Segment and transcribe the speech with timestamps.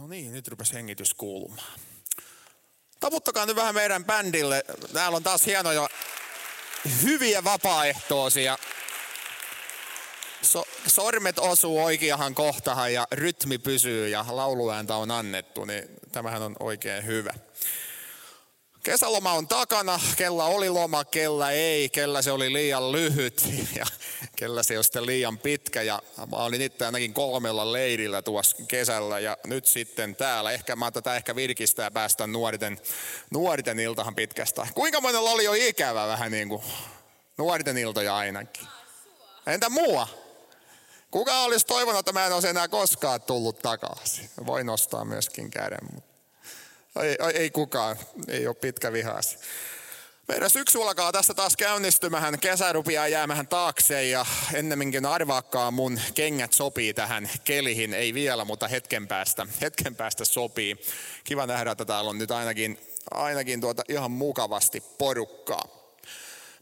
[0.00, 1.80] No niin, nyt rupesi hengitys kuulumaan.
[3.00, 4.64] Taputtakaa nyt vähän meidän bändille.
[4.92, 5.88] Täällä on taas hienoja,
[7.02, 8.58] hyviä vapaaehtoisia.
[10.42, 16.56] So, sormet osuu oikeahan kohtahan ja rytmi pysyy ja lauluääntä on annettu, niin tämähän on
[16.60, 17.34] oikein hyvä.
[18.82, 23.48] Kesäloma on takana, kella oli loma, kella ei, kella se oli liian lyhyt
[23.78, 23.86] ja
[24.36, 25.82] kella se on sitten liian pitkä.
[25.82, 30.52] Ja mä olin itse ainakin kolmella leirillä tuossa kesällä ja nyt sitten täällä.
[30.52, 32.80] Ehkä mä tätä ehkä virkistää ja päästä nuorten,
[33.30, 34.66] nuorten iltahan pitkästä.
[34.74, 36.62] Kuinka monella oli jo ikävä vähän niin kuin
[37.38, 38.68] nuorten iltoja ainakin?
[39.46, 40.08] Entä mua?
[41.10, 44.30] Kuka olisi toivonut, että mä en olisi enää koskaan tullut takaisin?
[44.46, 46.10] Voi nostaa myöskin käden, mutta
[47.02, 47.96] ei, ei kukaan,
[48.28, 49.38] ei ole pitkä vihas.
[50.30, 56.52] Meidän syksy alkaa tässä taas käynnistymähän, kesä rupeaa jäämähän taakse ja ennemminkin arvaakkaa mun kengät
[56.52, 60.76] sopii tähän kelihin, ei vielä, mutta hetken päästä, hetken päästä sopii.
[61.24, 62.78] Kiva nähdä, että täällä on nyt ainakin,
[63.10, 65.64] ainakin tuota ihan mukavasti porukkaa.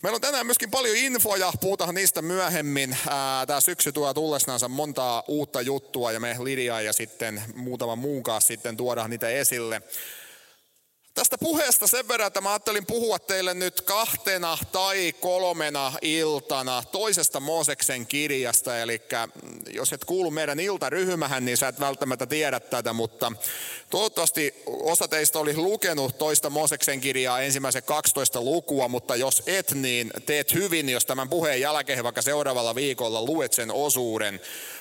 [0.02, 2.96] Meillä on tänään myöskin paljon infoja, puhutaan niistä myöhemmin.
[3.46, 8.48] Tämä syksy tuo tullessansa montaa uutta juttua ja me Lidia ja sitten muutama muun kanssa
[8.48, 9.82] sitten tuodaan niitä esille.
[11.18, 17.40] Tästä puheesta sen verran, että mä ajattelin puhua teille nyt kahtena tai kolmena iltana toisesta
[17.40, 18.78] Mooseksen kirjasta.
[18.78, 19.02] Eli
[19.42, 23.32] mm, jos et kuulu meidän iltaryhmähän, niin sä et välttämättä tiedä tätä, mutta
[23.90, 30.10] toivottavasti osa teistä oli lukenut toista Mooseksen kirjaa ensimmäisen 12 lukua, mutta jos et, niin
[30.26, 34.40] teet hyvin, jos tämän puheen jälkeen vaikka seuraavalla viikolla luet sen osuuden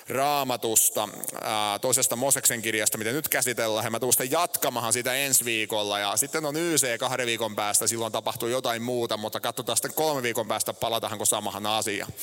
[0.10, 1.10] raamatusta,
[1.82, 3.86] toisesta Moseksen kirjasta, mitä nyt käsitellään.
[3.86, 6.00] Ja mä tuun sitten jatkamahan sitä ensi viikolla.
[6.00, 10.24] Ja sitten on YC kahden viikon päästä, silloin tapahtuu jotain muuta, mutta katsotaan sitten kolme
[10.24, 12.14] viikon päästä, palataanko samahan asiaan.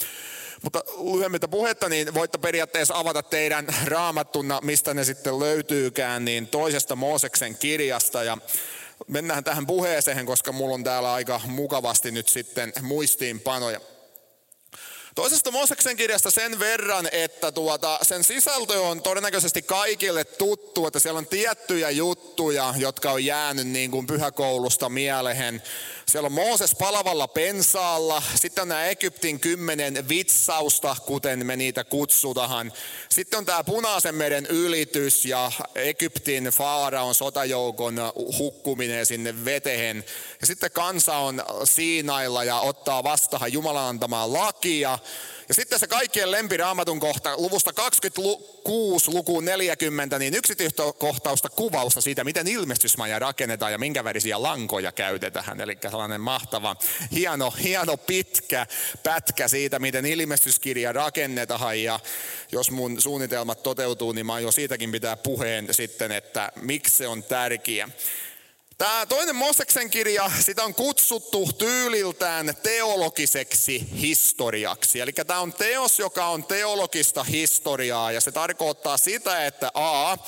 [0.63, 6.97] Mutta lyhyemmittä puhetta, niin voitte periaatteessa avata teidän raamattuna, mistä ne sitten löytyykään, niin toisesta
[6.97, 8.25] Mooseksen kirjasta.
[8.25, 8.39] Ja
[9.09, 13.81] mennään tähän puheeseen, koska mulla on täällä aika mukavasti nyt sitten muistiinpanoja.
[15.15, 21.19] Toisesta Mooseksen kirjasta sen verran, että tuota, sen sisältö on todennäköisesti kaikille tuttu, että siellä
[21.19, 25.63] on tiettyjä juttuja, jotka on jäänyt niin kuin pyhäkoulusta mieleen.
[26.09, 32.73] Siellä on Mooses palavalla pensaalla, sitten on nämä Egyptin kymmenen vitsausta, kuten me niitä kutsutaan.
[33.09, 37.97] Sitten on tämä Punaisen meren ylitys ja Egyptin faaraon sotajoukon
[38.39, 40.05] hukkuminen sinne vetehen.
[40.41, 44.99] Ja sitten kansa on Siinailla ja ottaa vastaan Jumalan antamaa lakia.
[45.49, 52.49] Ja sitten se kaikkien lempiraamatun kohta, luvusta 26 lukuun 40, niin yksityiskohtausta kuvausta siitä, miten
[52.49, 55.61] ilmestysmaja rakennetaan ja minkä värisiä lankoja käytetään.
[55.61, 56.77] Eli sellainen mahtava,
[57.13, 58.67] hieno, hieno pitkä
[59.03, 61.83] pätkä siitä, miten ilmestyskirja rakennetaan.
[61.83, 62.01] Ja
[62.53, 67.23] jos mun suunnitelmat toteutuu, niin mä aion siitäkin pitää puheen sitten, että miksi se on
[67.23, 67.89] tärkeä.
[68.79, 75.01] Tämä toinen Moseksen kirja, sitä on kutsuttu tyyliltään teologiseksi historiaksi.
[75.01, 80.19] Eli tämä on teos, joka on teologista historiaa ja se tarkoittaa sitä, että A,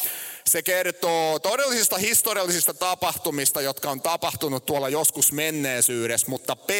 [0.47, 6.71] se kertoo todellisista historiallisista tapahtumista, jotka on tapahtunut tuolla joskus menneisyydessä, mutta B,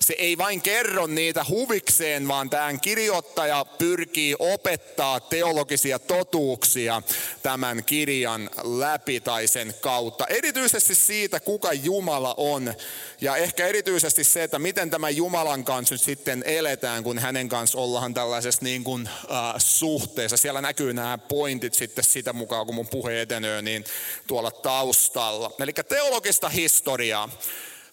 [0.00, 7.02] se ei vain kerro niitä huvikseen, vaan tämän kirjoittaja pyrkii opettaa teologisia totuuksia
[7.42, 10.26] tämän kirjan läpi tai sen kautta.
[10.26, 12.74] Erityisesti siitä, kuka Jumala on
[13.20, 17.78] ja ehkä erityisesti se, että miten tämä Jumalan kanssa nyt sitten eletään, kun hänen kanssa
[17.78, 20.36] ollaan tällaisessa niin kuin, äh, suhteessa.
[20.36, 23.84] Siellä näkyy nämä pointit sitten sitä mukaan, kun mun puhe etenee, niin
[24.26, 25.50] tuolla taustalla.
[25.60, 27.28] Eli teologista historiaa.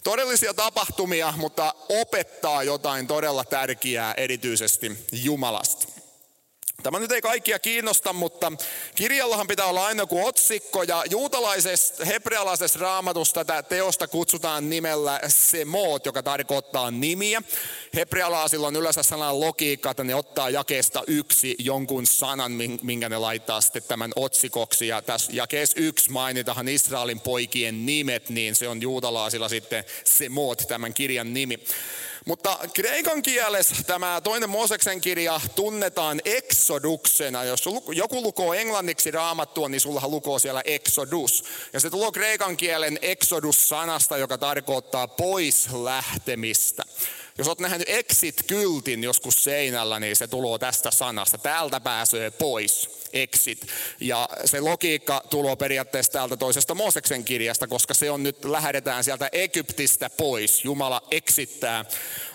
[0.03, 5.98] Todellisia tapahtumia, mutta opettaa jotain todella tärkeää erityisesti Jumalasta.
[6.83, 8.51] Tämä nyt ei kaikkia kiinnosta, mutta
[8.95, 10.83] kirjallahan pitää olla aina kuin otsikko.
[10.83, 17.41] Ja juutalaisessa, hebrealaisessa raamatussa tätä teosta kutsutaan nimellä semot, joka tarkoittaa nimiä.
[17.95, 22.51] Hebrealaisilla on yleensä sanan logiikka, että ne ottaa jakeesta yksi jonkun sanan,
[22.81, 24.87] minkä ne laittaa sitten tämän otsikoksi.
[24.87, 30.93] Ja tässä jakeessa yksi mainitaan Israelin poikien nimet, niin se on juutalaisilla sitten semot, tämän
[30.93, 31.59] kirjan nimi.
[32.29, 37.43] Mutta kreikan kielessä tämä toinen Mooseksen kirja tunnetaan exoduksena.
[37.43, 41.43] Jos joku lukoo englanniksi raamattua, niin sulla lukoo siellä exodus.
[41.73, 46.83] Ja se tulee kreikan kielen exodus-sanasta, joka tarkoittaa pois lähtemistä.
[47.39, 51.37] Jos olet nähnyt exit-kyltin joskus seinällä, niin se tulee tästä sanasta.
[51.37, 53.67] Täältä pääsee pois, exit.
[53.99, 59.29] Ja se logiikka tulee periaatteessa täältä toisesta Mooseksen kirjasta, koska se on nyt, lähdetään sieltä
[59.31, 60.65] Egyptistä pois.
[60.65, 61.85] Jumala eksittää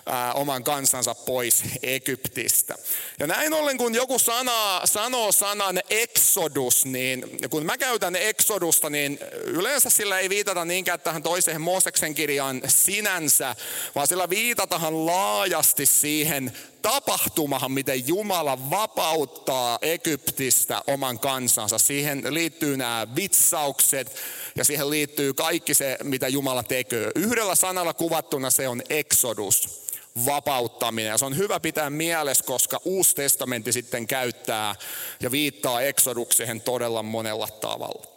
[0.05, 2.75] ää, oman kansansa pois Egyptistä.
[3.19, 9.19] Ja näin ollen, kun joku sana, sanoo sanan exodus, niin kun mä käytän exodusta, niin
[9.43, 13.55] yleensä sillä ei viitata niinkään tähän toiseen Mooseksen kirjaan sinänsä,
[13.95, 21.77] vaan sillä viitatahan laajasti siihen tapahtumahan, miten Jumala vapauttaa Egyptistä oman kansansa.
[21.77, 24.15] Siihen liittyy nämä vitsaukset
[24.55, 27.11] ja siihen liittyy kaikki se, mitä Jumala tekee.
[27.15, 29.85] Yhdellä sanalla kuvattuna se on exodus
[30.25, 31.09] vapauttaminen.
[31.09, 34.75] Ja se on hyvä pitää mielessä, koska Uusi testamentti sitten käyttää
[35.19, 38.14] ja viittaa eksodukseen todella monella tavalla.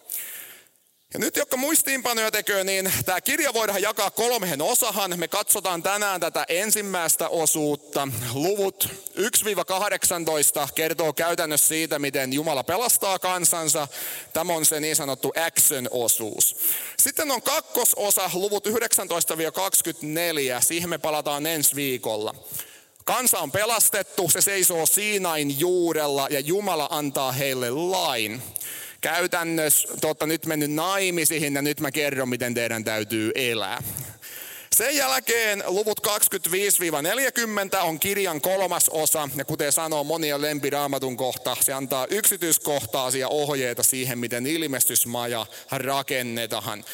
[1.14, 5.18] Ja nyt, jotka muistiinpanoja tekee, niin tämä kirja voidaan jakaa kolmeen osahan.
[5.18, 8.08] Me katsotaan tänään tätä ensimmäistä osuutta.
[8.34, 13.88] Luvut 1-18 kertoo käytännössä siitä, miten Jumala pelastaa kansansa.
[14.32, 16.56] Tämä on se niin sanottu action-osuus.
[16.98, 18.70] Sitten on kakkososa, luvut 19-24.
[20.60, 22.34] Siihen me palataan ensi viikolla.
[23.04, 28.42] Kansa on pelastettu, se seisoo Siinain juurella ja Jumala antaa heille lain
[29.00, 33.82] käytännössä totta, nyt mennyt naimisiin ja nyt mä kerron, miten teidän täytyy elää.
[34.78, 41.72] Sen jälkeen luvut 25-40 on kirjan kolmas osa, ja kuten sanoo monia lempiraamatun kohta, se
[41.72, 46.84] antaa yksityiskohtaisia ohjeita siihen, miten ilmestysmaja rakennetaan.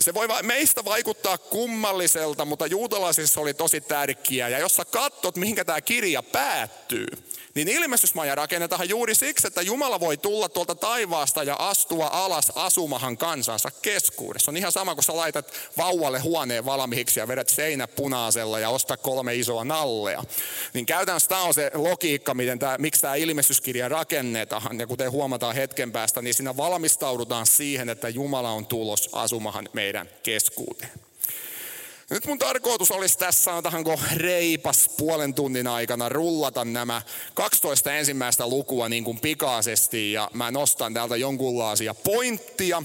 [0.00, 4.48] Se voi meistä vaikuttaa kummalliselta, mutta juutalaisissa oli tosi tärkeää.
[4.48, 7.06] Ja jos sä katsot, mihinkä tämä kirja päättyy,
[7.54, 13.16] niin ilmestysmaja rakennetaan juuri siksi, että Jumala voi tulla tuolta taivaasta ja astua alas asumahan
[13.16, 14.50] kansansa keskuudessa.
[14.50, 18.96] On ihan sama, kun sä laitat vauvalle huoneen valmiiksi ja vedät seinä punaisella ja ostaa
[18.96, 20.24] kolme isoa nallea.
[20.74, 24.78] Niin käytännössä tämä on se logiikka, miten tämä, miksi tämä ilmestyskirja rakennetaan.
[24.78, 29.81] Ja kuten huomataan hetken päästä, niin siinä valmistaudutaan siihen, että Jumala on tulos asumahan meidän
[30.22, 30.92] keskuuteen.
[32.12, 37.02] Nyt mun tarkoitus olisi tässä, sanotaanko reipas puolen tunnin aikana rullata nämä
[37.34, 42.82] 12 ensimmäistä lukua niin kuin pikaisesti ja mä nostan täältä jonkunlaisia pointtia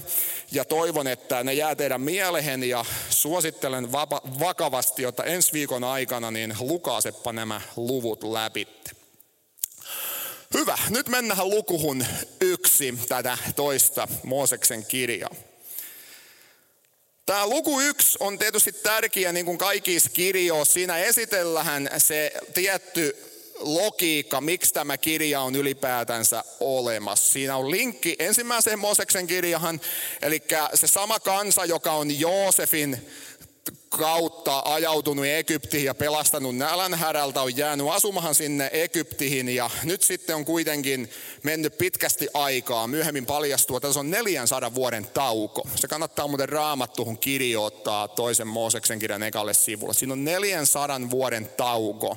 [0.52, 3.92] ja toivon, että ne jää teidän mielehen ja suosittelen
[4.40, 8.68] vakavasti, jotta ensi viikon aikana niin lukaasepa nämä luvut läpi.
[10.54, 12.06] Hyvä, nyt mennään lukuhun
[12.40, 15.30] yksi tätä toista Mooseksen kirjaa.
[17.28, 20.74] Tämä luku yksi on tietysti tärkeä, niin kuin kaikissa kirjoissa.
[20.74, 23.16] Siinä esitellään se tietty
[23.58, 27.32] logiikka, miksi tämä kirja on ylipäätänsä olemassa.
[27.32, 29.80] Siinä on linkki ensimmäiseen Mooseksen kirjahan,
[30.22, 30.42] eli
[30.74, 33.10] se sama kansa, joka on Joosefin
[33.88, 40.44] kautta ajautunut Egyptiin ja pelastanut nälänhärältä, on jäänyt asumahan sinne Egyptiin ja nyt sitten on
[40.44, 41.10] kuitenkin
[41.42, 42.86] mennyt pitkästi aikaa.
[42.86, 45.68] Myöhemmin paljastuu, että se on 400 vuoden tauko.
[45.74, 49.94] Se kannattaa muuten raamattuhun kirjoittaa toisen Mooseksen kirjan ekalle sivulle.
[49.94, 52.16] Siinä on 400 vuoden tauko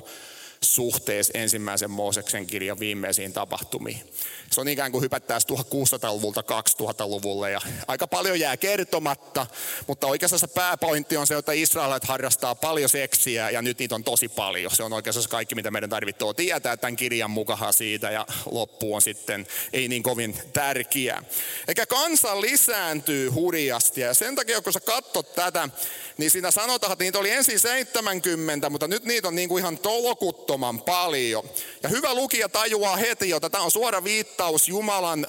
[0.64, 4.12] suhteessa ensimmäisen Mooseksen kirjan viimeisiin tapahtumiin.
[4.50, 9.46] Se on ikään kuin hypättäisiin 1600-luvulta 2000-luvulle ja aika paljon jää kertomatta,
[9.86, 14.04] mutta oikeastaan se pääpointti on se, että Israelit harrastaa paljon seksiä ja nyt niitä on
[14.04, 14.76] tosi paljon.
[14.76, 19.02] Se on oikeastaan kaikki, mitä meidän tarvitsee tietää tämän kirjan mukaan siitä ja loppu on
[19.02, 21.22] sitten ei niin kovin tärkeä.
[21.68, 25.68] Eikä kansa lisääntyy hurjasti ja sen takia, kun sä katsot tätä,
[26.18, 29.78] niin siinä sanotaan, että niitä oli ensin 70, mutta nyt niitä on niin kuin ihan
[30.52, 31.44] tolokuttoman paljon.
[31.82, 35.26] Ja hyvä lukija tajuaa heti, että tämä on suora viittaus Jumalan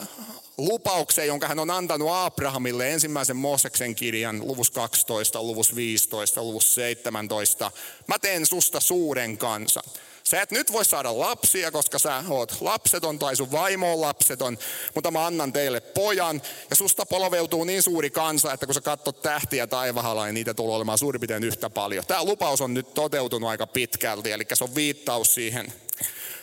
[0.58, 7.72] lupaukseen, jonka hän on antanut Abrahamille ensimmäisen Mooseksen kirjan luvus 12, luvus 15, luvus 17.
[8.08, 9.84] Mä teen susta suuren kansan.
[10.24, 14.58] Sä et nyt voi saada lapsia, koska sä oot lapseton tai sun vaimo on lapseton,
[14.96, 19.22] mutta mä annan teille pojan ja susta polveutuu niin suuri kansa, että kun sä katsot
[19.22, 22.06] tähtiä taivahalla, niin niitä tulee olemaan suurin piirtein yhtä paljon.
[22.06, 25.74] Tämä lupaus on nyt toteutunut aika pitkälti, eli se on viittaus siihen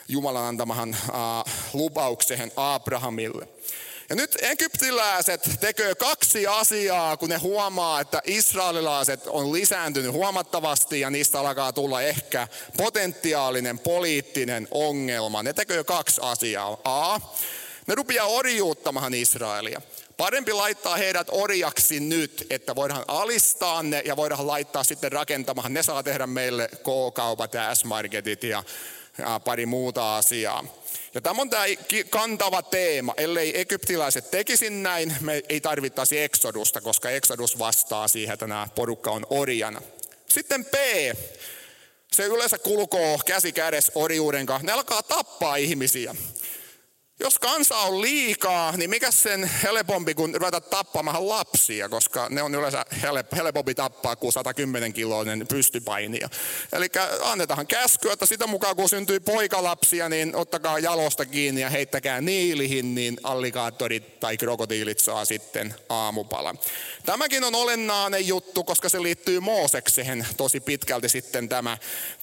[0.07, 0.95] Jumalan antamahan
[1.73, 3.47] lupaukseen Abrahamille.
[4.11, 11.09] Ja nyt egyptiläiset tekee kaksi asiaa, kun ne huomaa, että israelilaiset on lisääntynyt huomattavasti ja
[11.09, 15.43] niistä alkaa tulla ehkä potentiaalinen poliittinen ongelma.
[15.43, 16.77] Ne tekee kaksi asiaa.
[16.83, 17.19] A.
[17.87, 19.81] Ne rupeaa orjuuttamaan Israelia.
[20.17, 25.73] Parempi laittaa heidät orjaksi nyt, että voidaan alistaa ne ja voidaan laittaa sitten rakentamaan.
[25.73, 28.63] Ne saa tehdä meille K-kaupat ja S-marketit ja,
[29.17, 30.80] ja pari muuta asiaa.
[31.13, 31.65] Ja tämä on tämä
[32.09, 33.13] kantava teema.
[33.17, 39.11] Ellei egyptiläiset tekisi näin, me ei tarvittaisi eksodusta, koska eksodus vastaa siihen, että nämä porukka
[39.11, 39.81] on orjana.
[40.29, 40.73] Sitten P.
[42.11, 44.65] se yleensä kulkoo käsi kädessä orjuuden kanssa.
[44.65, 46.15] Ne alkaa tappaa ihmisiä.
[47.21, 52.55] Jos kansa on liikaa, niin mikä sen helpompi kuin ruveta tappamaan lapsia, koska ne on
[52.55, 52.85] yleensä
[53.35, 56.29] helpompi tappaa kuin 110 kiloinen pystypainia.
[56.73, 56.87] Eli
[57.23, 62.95] annetaan käskyä, että sitä mukaan kun syntyy poikalapsia, niin ottakaa jalosta kiinni ja heittäkää niilihin,
[62.95, 66.59] niin allikaattorit tai krokotiilit saa sitten aamupalan.
[67.05, 71.77] Tämäkin on olennainen juttu, koska se liittyy Moosekseen tosi pitkälti sitten tämä,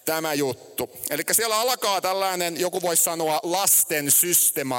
[0.05, 0.91] tämä juttu.
[1.11, 4.11] Eli siellä alkaa tällainen, joku voisi sanoa, lasten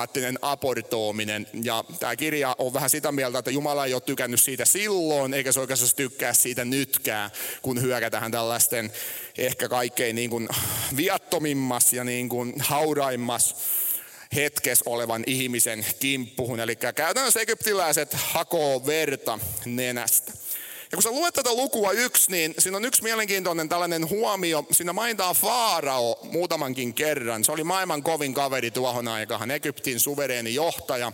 [0.09, 1.47] systemaattinen aportoiminen.
[1.63, 5.51] Ja tämä kirja on vähän sitä mieltä, että Jumala ei ole tykännyt siitä silloin, eikä
[5.51, 8.91] se oikeastaan tykkää siitä nytkään, kun hyökätään tällaisten
[9.37, 10.49] ehkä kaikkein niin kuin
[10.95, 13.55] viattomimmas ja niin kuin hauraimmas
[14.35, 16.59] hetkessä olevan ihmisen kimppuhun.
[16.59, 20.33] Eli käytännössä egyptiläiset hakoo verta nenästä.
[20.91, 24.65] Ja kun sä luet tätä lukua yksi, niin siinä on yksi mielenkiintoinen tällainen huomio.
[24.71, 27.43] Siinä mainitaan Faarao muutamankin kerran.
[27.43, 31.11] Se oli maailman kovin kaveri tuohon aikaan, Egyptin suvereeni johtaja.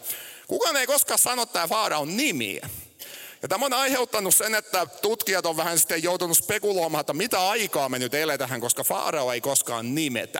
[0.47, 2.69] Kukaan ei koskaan sano tämä Faaraon nimiä.
[3.41, 7.89] Ja tämä on aiheuttanut sen, että tutkijat on vähän sitten joutunut spekuloimaan, että mitä aikaa
[7.89, 10.39] me nyt eletään, koska Faarao ei koskaan nimetä.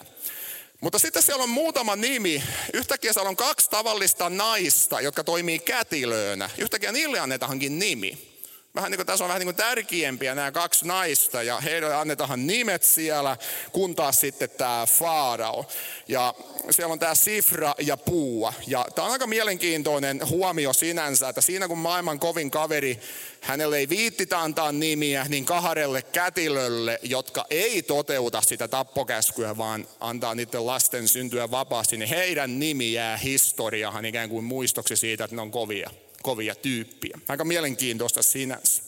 [0.81, 2.43] Mutta sitten siellä on muutama nimi.
[2.73, 6.49] Yhtäkkiä siellä on kaksi tavallista naista, jotka toimii kätilöönä.
[6.57, 8.34] Yhtäkkiä niille annetaankin nimi
[8.75, 12.47] vähän niin kuin tässä on vähän niin kuin tärkeämpiä nämä kaksi naista ja heille annetaan
[12.47, 13.37] nimet siellä,
[13.71, 15.65] kun taas sitten tämä Faarao.
[16.07, 16.33] Ja
[16.69, 18.53] siellä on tämä Sifra ja Puua.
[18.67, 22.99] Ja tämä on aika mielenkiintoinen huomio sinänsä, että siinä kun maailman kovin kaveri,
[23.41, 30.35] hänelle ei viittitä antaa nimiä, niin kahdelle kätilölle, jotka ei toteuta sitä tappokäskyä, vaan antaa
[30.35, 35.41] niiden lasten syntyä vapaasti, niin heidän nimi jää historiaan ikään kuin muistoksi siitä, että ne
[35.41, 35.89] on kovia
[36.25, 37.19] kovia tyyppiä.
[37.27, 38.83] Aika mielenkiintoista sinänsä.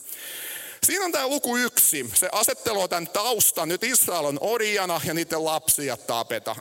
[0.86, 2.10] Siinä on tämä luku yksi.
[2.14, 3.68] Se asetteloo tämän taustan.
[3.68, 6.56] Nyt Israel on orjana ja niiden lapsia tapeta.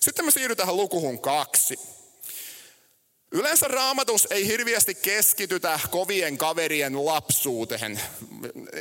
[0.00, 1.78] Sitten me siirrytään lukuhun kaksi.
[3.32, 8.00] Yleensä raamatus ei hirviästi keskitytä kovien kaverien lapsuuteen.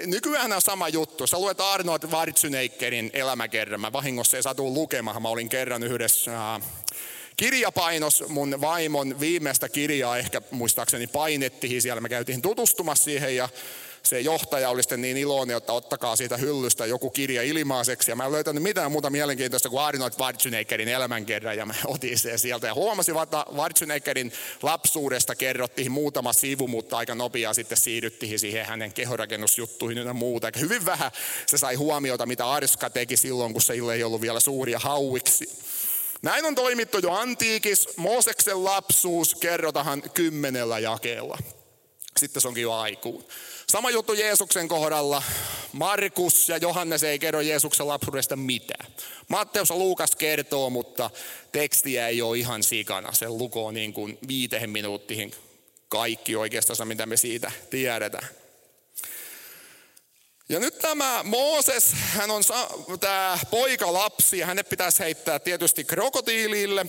[0.06, 1.28] Nykyään on sama juttu.
[1.28, 3.82] Sä luet Arnold Schwarzeneggerin elämäkerran.
[3.82, 5.22] Mä vahingossa ei satu lukemaan.
[5.22, 6.60] Mä olin kerran yhdessä
[7.38, 12.02] kirjapainos mun vaimon viimeistä kirjaa ehkä muistaakseni painettiin siellä.
[12.02, 13.50] Me käytiin tutustumassa siihen ja
[14.04, 18.12] se johtaja oli sitten niin iloinen, että ottakaa siitä hyllystä joku kirja ilmaiseksi.
[18.12, 22.40] Ja mä en löytänyt mitään muuta mielenkiintoista kuin Arnold Schwarzeneggerin elämänkerran ja mä otin sen
[22.40, 22.68] sieltä.
[22.68, 28.94] Ja huomasin, että Schwarzeneggerin lapsuudesta kerrottiin muutama sivu, mutta aika nopeaa sitten siirryttiin siihen hänen
[28.94, 30.48] kehorakennusjuttuihin ja muuta.
[30.48, 31.12] Eikä hyvin vähän
[31.46, 35.50] se sai huomiota, mitä Arska teki silloin, kun se ei ollut vielä suuria hauiksi.
[36.24, 37.98] Näin on toimittu jo antiikis.
[37.98, 41.38] Mooseksen lapsuus kerrotahan kymmenellä jakeella.
[42.18, 43.26] Sitten se onkin jo aikuun.
[43.68, 45.24] Sama juttu Jeesuksen kohdalla.
[45.74, 48.86] Markus ja Johannes ei kerro Jeesuksen lapsuudesta mitään.
[49.28, 51.10] Matteus ja Luukas kertoo, mutta
[51.52, 53.14] tekstiä ei ole ihan sikana.
[53.14, 55.34] Se lukoo niin kuin viitehen minuuttiin
[55.90, 58.28] kaikki oikeastaan, mitä me siitä tiedetään.
[60.50, 62.44] Ja nyt tämä Mooses, hän on
[63.00, 66.86] tämä poika lapsi ja hänet pitäisi heittää tietysti krokotiilille,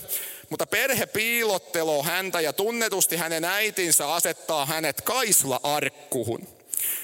[0.49, 6.47] mutta perhe piilottelo häntä ja tunnetusti hänen äitinsä asettaa hänet kaisla-arkkuhun.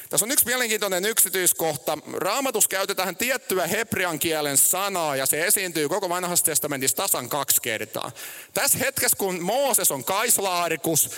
[0.10, 1.98] Tässä on yksi mielenkiintoinen yksityiskohta.
[2.14, 8.12] Raamatus käytetään tiettyä hebrean kielen sanaa ja se esiintyy koko vanhassa testamentissa tasan kaksi kertaa.
[8.54, 11.10] Tässä hetkessä, kun Mooses on kaislaarikus,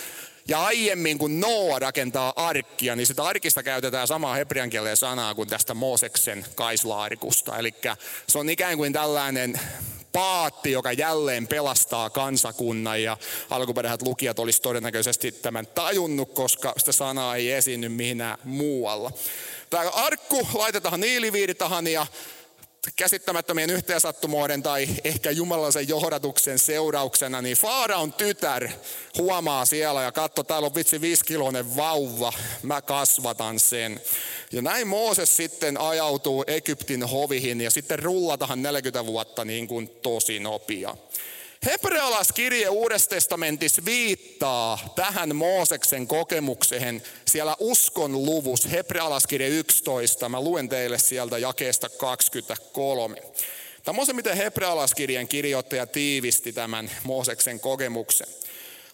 [0.48, 5.48] ja aiemmin kun Noa rakentaa arkkia, niin sitä arkista käytetään samaa hebrean kielen sanaa kuin
[5.48, 7.58] tästä Mooseksen kaislaarikusta.
[7.58, 7.74] Eli
[8.28, 9.60] se on ikään kuin tällainen
[10.12, 13.16] paatti, joka jälleen pelastaa kansakunnan ja
[13.50, 19.12] alkuperäiset lukijat olisi todennäköisesti tämän tajunnut, koska sitä sanaa ei esiinny mihinään muualla.
[19.70, 22.06] Tämä arkku laitetaan niiliviiritahan ja
[22.96, 28.68] käsittämättömien yhteensattumoiden tai ehkä jumalaisen johdatuksen seurauksena, niin Faaraon tytär
[29.18, 34.00] huomaa siellä ja katso, täällä on vitsi viisikiloinen vauva, mä kasvatan sen.
[34.52, 40.38] Ja näin Mooses sitten ajautuu Egyptin hovihin ja sitten rullatahan 40 vuotta niin kuin tosi
[40.38, 40.96] nopea.
[41.64, 50.28] Hebrealaiskirje Uudessa testamentissa viittaa tähän Mooseksen kokemukseen siellä uskon luvus, Hebrealaiskirje 11.
[50.28, 53.22] Mä luen teille sieltä jakeesta 23.
[53.84, 58.26] Tämä on se, miten Hebrealaiskirjan kirjoittaja tiivisti tämän Mooseksen kokemuksen.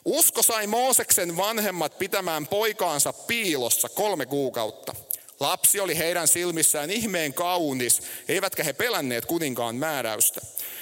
[0.04, 4.94] Usko sai Mooseksen vanhemmat pitämään poikaansa piilossa kolme kuukautta.
[5.40, 10.40] Lapsi oli heidän silmissään ihmeen kaunis, eivätkä he pelänneet kuninkaan määräystä.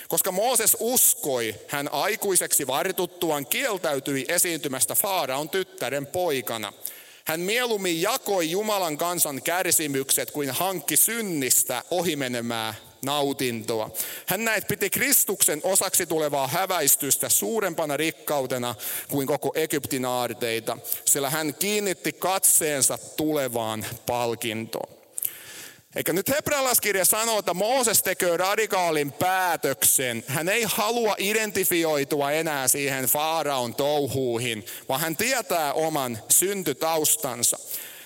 [0.09, 6.73] Koska Mooses uskoi, hän aikuiseksi vartuttuaan kieltäytyi esiintymästä Faaraon tyttären poikana.
[7.25, 12.75] Hän mieluummin jakoi Jumalan kansan kärsimykset kuin hankki synnistä ohimenemää
[13.05, 13.91] nautintoa.
[14.27, 18.75] Hän näet piti Kristuksen osaksi tulevaa häväistystä suurempana rikkautena
[19.09, 24.98] kuin koko Egyptin aarteita, sillä hän kiinnitti katseensa tulevaan palkintoon.
[25.97, 30.25] Eikä nyt hebrealaiskirja sanoo, että Mooses tekee radikaalin päätöksen.
[30.27, 37.59] Hän ei halua identifioitua enää siihen Faaraon touhuihin, vaan hän tietää oman syntytaustansa.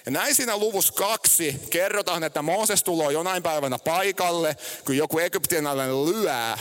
[0.06, 6.04] Ja näin siinä luvus kaksi kerrotaan, että Mooses tulee jonain päivänä paikalle, kun joku egyptialainen
[6.04, 6.58] lyää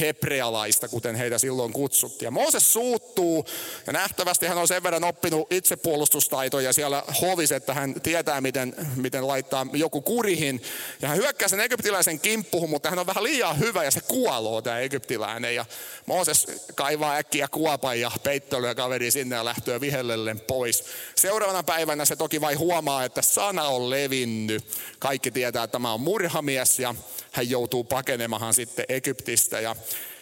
[0.00, 2.26] hebrealaista, kuten heitä silloin kutsuttiin.
[2.26, 3.46] Ja Mooses suuttuu,
[3.86, 9.28] ja nähtävästi hän on sen verran oppinut itsepuolustustaitoja siellä hovis, että hän tietää, miten, miten
[9.28, 10.62] laittaa joku kurihin.
[11.02, 14.62] Ja hän hyökkää sen egyptiläisen kimppuun, mutta hän on vähän liian hyvä, ja se kuoloo
[14.62, 15.54] tämä egyptiläinen.
[15.54, 15.64] Ja
[16.06, 20.84] Mooses kaivaa äkkiä kuopan ja peittelyä kaveri sinne ja lähtöä vihellellen pois.
[21.14, 24.64] Seuraavana päivänä se toki vain huomaa, että sana on levinnyt.
[24.98, 26.94] Kaikki tietää, että tämä on murhamies ja
[27.32, 29.60] hän joutuu pakenemahan sitten Egyptistä.
[29.60, 29.76] Ja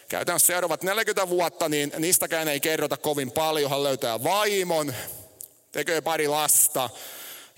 [0.09, 3.71] käytännössä seuraavat 40 vuotta, niin niistäkään ei kerrota kovin paljon.
[3.71, 4.93] Hän löytää vaimon,
[5.71, 6.89] tekee pari lasta.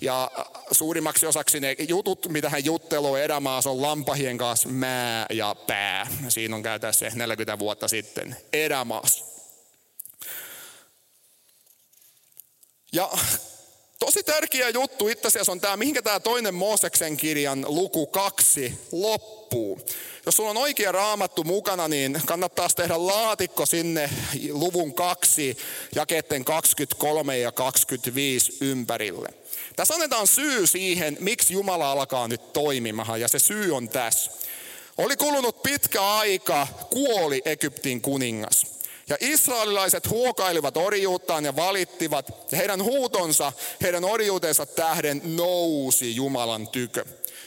[0.01, 0.31] Ja
[0.71, 6.07] suurimmaksi osaksi ne jutut, mitä hän jutteluu erämaassa, on lampahien kanssa mää ja pää.
[6.29, 9.25] Siinä on käytännössä 40 vuotta sitten erämaassa.
[12.93, 13.09] Ja
[13.99, 19.79] tosi tärkeä juttu itse asiassa on tämä, mihinkä tämä toinen Mooseksen kirjan luku kaksi loppuu.
[20.25, 24.09] Jos sulla on oikea raamattu mukana, niin kannattaa tehdä laatikko sinne
[24.51, 25.57] luvun kaksi
[25.95, 29.29] jakeiden 23 ja 25 ympärille.
[29.75, 34.31] Tässä annetaan syy siihen, miksi Jumala alkaa nyt toimimaan, ja se syy on tässä.
[34.97, 38.78] Oli kulunut pitkä aika, kuoli Egyptin kuningas.
[39.09, 47.05] Ja israelilaiset huokailivat orjuuttaan ja valittivat, ja heidän huutonsa, heidän orjuutensa tähden nousi Jumalan tykö.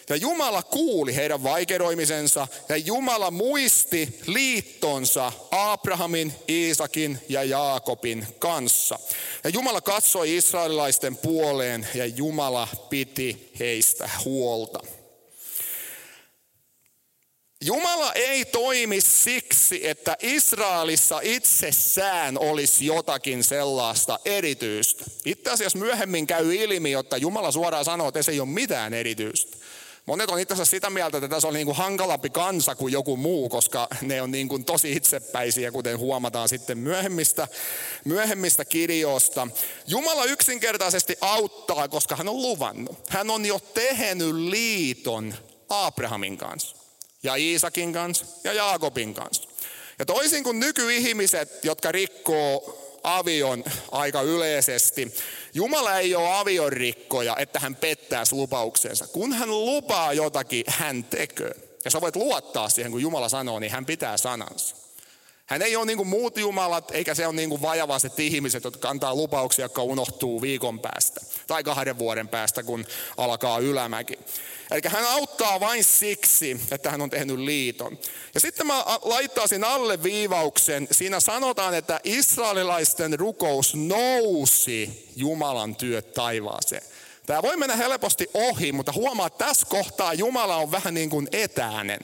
[0.09, 8.99] Ja Jumala kuuli heidän vaikeroimisensa ja Jumala muisti liittonsa Abrahamin, Iisakin ja Jaakobin kanssa.
[9.45, 14.81] Ja Jumala katsoi israelilaisten puoleen ja Jumala piti heistä huolta.
[17.65, 25.05] Jumala ei toimi siksi, että Israelissa itsessään olisi jotakin sellaista erityistä.
[25.25, 29.57] Itse asiassa myöhemmin käy ilmi, että Jumala suoraan sanoo, että se ei ole mitään erityistä.
[30.07, 33.17] Monet on itse asiassa sitä mieltä, että tässä on niin kuin hankalampi kansa kuin joku
[33.17, 37.49] muu, koska ne on niin kuin tosi itsepäisiä, kuten huomataan sitten myöhemmistä,
[38.05, 39.49] myöhemmistä kirjoista.
[39.87, 42.99] Jumala yksinkertaisesti auttaa, koska hän on luvannut.
[43.09, 45.35] Hän on jo tehnyt liiton
[45.69, 46.82] Abrahamin kanssa
[47.23, 49.49] ja Iisakin kanssa ja Jaakobin kanssa.
[49.99, 55.15] Ja toisin kuin nykyihmiset, jotka rikkoo avion aika yleisesti,
[55.55, 59.07] Jumala ei ole aviorikkoja, että hän pettäisi lupauksensa.
[59.07, 61.55] Kun hän lupaa jotakin, hän tekee.
[61.85, 64.77] Ja sä voit luottaa siihen, kun Jumala sanoo, niin hän pitää sanansa.
[65.47, 68.91] Hän ei ole niin kuin muut jumalat, eikä se ole niin kuin vajavaiset ihmiset, jotka
[68.91, 74.19] antaa lupauksia, jotka unohtuu viikon päästä tai kahden vuoden päästä, kun alkaa ylämäki.
[74.73, 77.99] Eli hän auttaa vain siksi, että hän on tehnyt liiton.
[78.35, 80.89] Ja sitten mä laittaisin alle viivauksen.
[80.91, 86.83] Siinä sanotaan, että israelilaisten rukous nousi Jumalan työt taivaaseen.
[87.27, 91.29] Tämä voi mennä helposti ohi, mutta huomaa, että tässä kohtaa Jumala on vähän niin kuin
[91.33, 92.01] etäinen.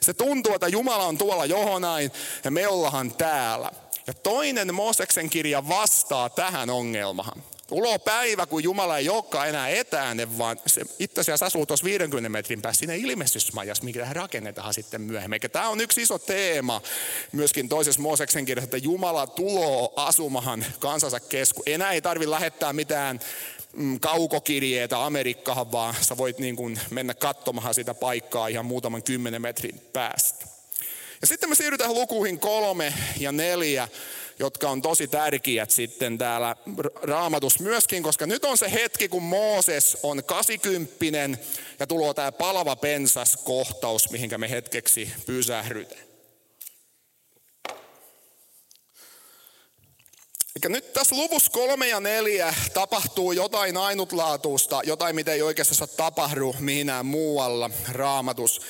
[0.00, 2.12] Se tuntuu, että Jumala on tuolla johonain
[2.44, 3.70] ja me ollaan täällä.
[4.06, 7.42] Ja toinen Mooseksen kirja vastaa tähän ongelmaan.
[7.72, 12.28] Tulee päivä, kun Jumala ei olekaan enää etäinen, vaan se itse asiassa asuu tuossa 50
[12.28, 15.34] metrin päässä siinä ilmestysmajassa, mikä rakennetaan sitten myöhemmin.
[15.34, 16.82] Eikä tämä on yksi iso teema
[17.32, 21.62] myöskin toisessa Mooseksen kirjassa, että Jumala tulo asumahan kansansa kesku.
[21.66, 23.20] Enää ei tarvitse lähettää mitään
[23.72, 29.42] mm, kaukokirjeitä Amerikkaan, vaan sä voit niin kuin mennä katsomaan sitä paikkaa ihan muutaman kymmenen
[29.42, 30.46] metrin päästä.
[31.20, 33.88] Ja sitten me siirrytään lukuihin kolme ja neljä
[34.42, 36.56] jotka on tosi tärkeät sitten täällä
[37.02, 41.38] raamatus myöskin, koska nyt on se hetki, kun Mooses on 80
[41.78, 46.02] ja tulee tämä palava pensas kohtaus, mihinkä me hetkeksi pysähdytään.
[50.56, 56.56] Eli nyt tässä luvussa kolme ja neljä tapahtuu jotain ainutlaatuista, jotain mitä ei oikeastaan tapahdu
[56.58, 58.60] mihinään muualla raamatus.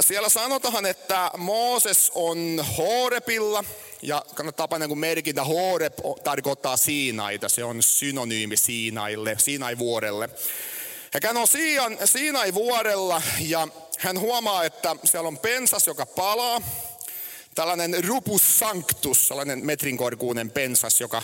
[0.00, 3.64] Siellä sanotaan, että Mooses on Horepilla–
[4.02, 5.94] ja kannattaa panna kun merkintä, Horeb
[6.24, 10.30] tarkoittaa Siinaita, se on synonyymi Siinaille, Siinai-vuorelle.
[11.22, 11.46] Hän on
[12.04, 13.68] Siinai-vuorella ja
[13.98, 16.62] hän huomaa, että siellä on pensas, joka palaa.
[17.54, 21.22] Tällainen rupus sanctus, sellainen metrin korkuinen pensas, joka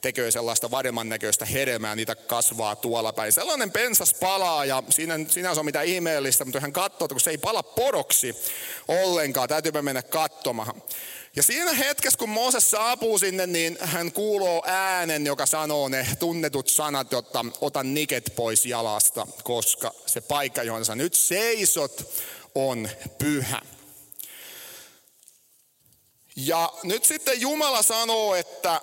[0.00, 3.32] tekee sellaista varman näköistä hedelmää, niitä kasvaa tuolla päin.
[3.32, 7.30] Sellainen pensas palaa ja siinä, sinänsä on mitä ihmeellistä, mutta hän katsoo, että kun se
[7.30, 8.36] ei pala poroksi
[8.88, 10.82] ollenkaan, täytyypä mennä katsomaan.
[11.36, 16.68] Ja siinä hetkessä, kun Mooses saapuu sinne, niin hän kuuluu äänen, joka sanoo ne tunnetut
[16.68, 22.12] sanat, jotta ota niket pois jalasta, koska se paikka, johon sä nyt seisot,
[22.54, 22.88] on
[23.18, 23.60] pyhä.
[26.46, 28.80] Ja nyt sitten Jumala sanoo, että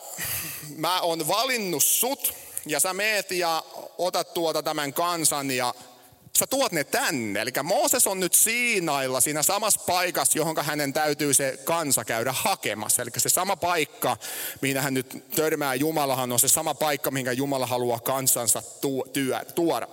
[0.77, 2.33] mä oon valinnut sut
[2.65, 3.63] ja sä meet ja
[3.97, 5.73] otat tuota tämän kansan ja
[6.39, 7.41] sä tuot ne tänne.
[7.41, 13.01] Eli Mooses on nyt Siinailla siinä samassa paikassa, johon hänen täytyy se kansa käydä hakemassa.
[13.01, 14.17] Eli se sama paikka,
[14.61, 18.63] mihin hän nyt törmää Jumalahan, on se sama paikka, minkä Jumala haluaa kansansa
[19.55, 19.87] tuoda.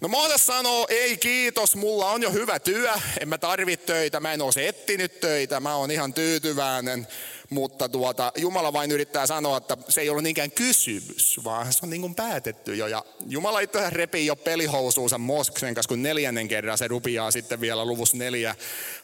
[0.00, 4.32] No Mooses sanoo, ei kiitos, mulla on jo hyvä työ, en mä tarvitse töitä, mä
[4.32, 7.06] en ole etsinyt töitä, mä oon ihan tyytyväinen.
[7.50, 11.90] Mutta tuota, Jumala vain yrittää sanoa, että se ei ole niinkään kysymys, vaan se on
[11.90, 12.86] niin kuin päätetty jo.
[12.86, 17.84] Ja Jumala itse repii jo pelihousuunsa Mosksen kanssa, kun neljännen kerran se rupiaa sitten vielä
[17.84, 18.54] luvus neljä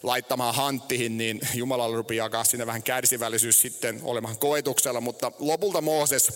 [0.02, 5.00] laittamaan hanttihin, niin Jumala rupiaa kanssa sinne vähän kärsivällisyys sitten olemaan koetuksella.
[5.00, 6.32] Mutta lopulta Mooses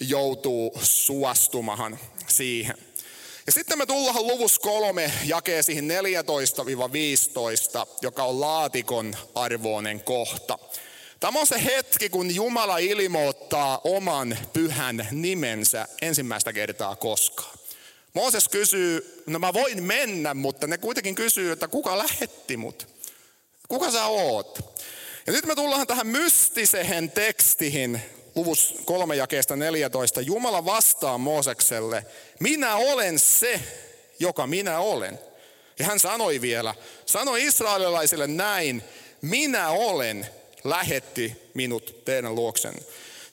[0.00, 1.98] joutuu suostumahan
[2.28, 2.91] siihen.
[3.46, 5.90] Ja sitten me tullaan luvus kolme jakeisiin
[7.84, 10.58] 14-15, joka on laatikon arvoinen kohta.
[11.20, 17.58] Tämä on se hetki, kun Jumala ilmoittaa oman pyhän nimensä ensimmäistä kertaa koskaan.
[18.14, 22.88] Mooses kysyy, no mä voin mennä, mutta ne kuitenkin kysyy, että kuka lähetti mut?
[23.68, 24.58] Kuka sä oot?
[25.26, 28.02] Ja nyt me tullaan tähän mystiseen tekstiin,
[28.34, 30.20] luvus 3 jakeesta 14.
[30.20, 32.06] Jumala vastaa Moosekselle,
[32.40, 33.60] minä olen se,
[34.18, 35.18] joka minä olen.
[35.78, 36.74] Ja hän sanoi vielä,
[37.06, 38.82] sanoi israelilaisille näin,
[39.22, 40.26] minä olen,
[40.64, 42.74] lähetti minut teidän luoksen.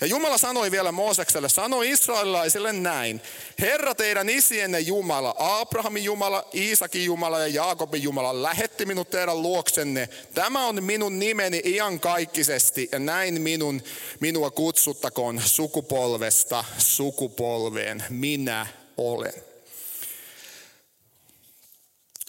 [0.02, 3.22] Ja Jumala sanoi vielä Moosekselle, sanoi israelilaisille näin,
[3.60, 10.10] Herra teidän isienne Jumala, Abrahamin Jumala, Iisakin Jumala ja Jaakobin Jumala, lähetti minut teidän luoksenne.
[10.34, 13.82] Tämä on minun nimeni iankaikkisesti ja näin minun,
[14.20, 18.04] minua kutsuttakoon sukupolvesta sukupolveen.
[18.10, 19.34] Minä olen.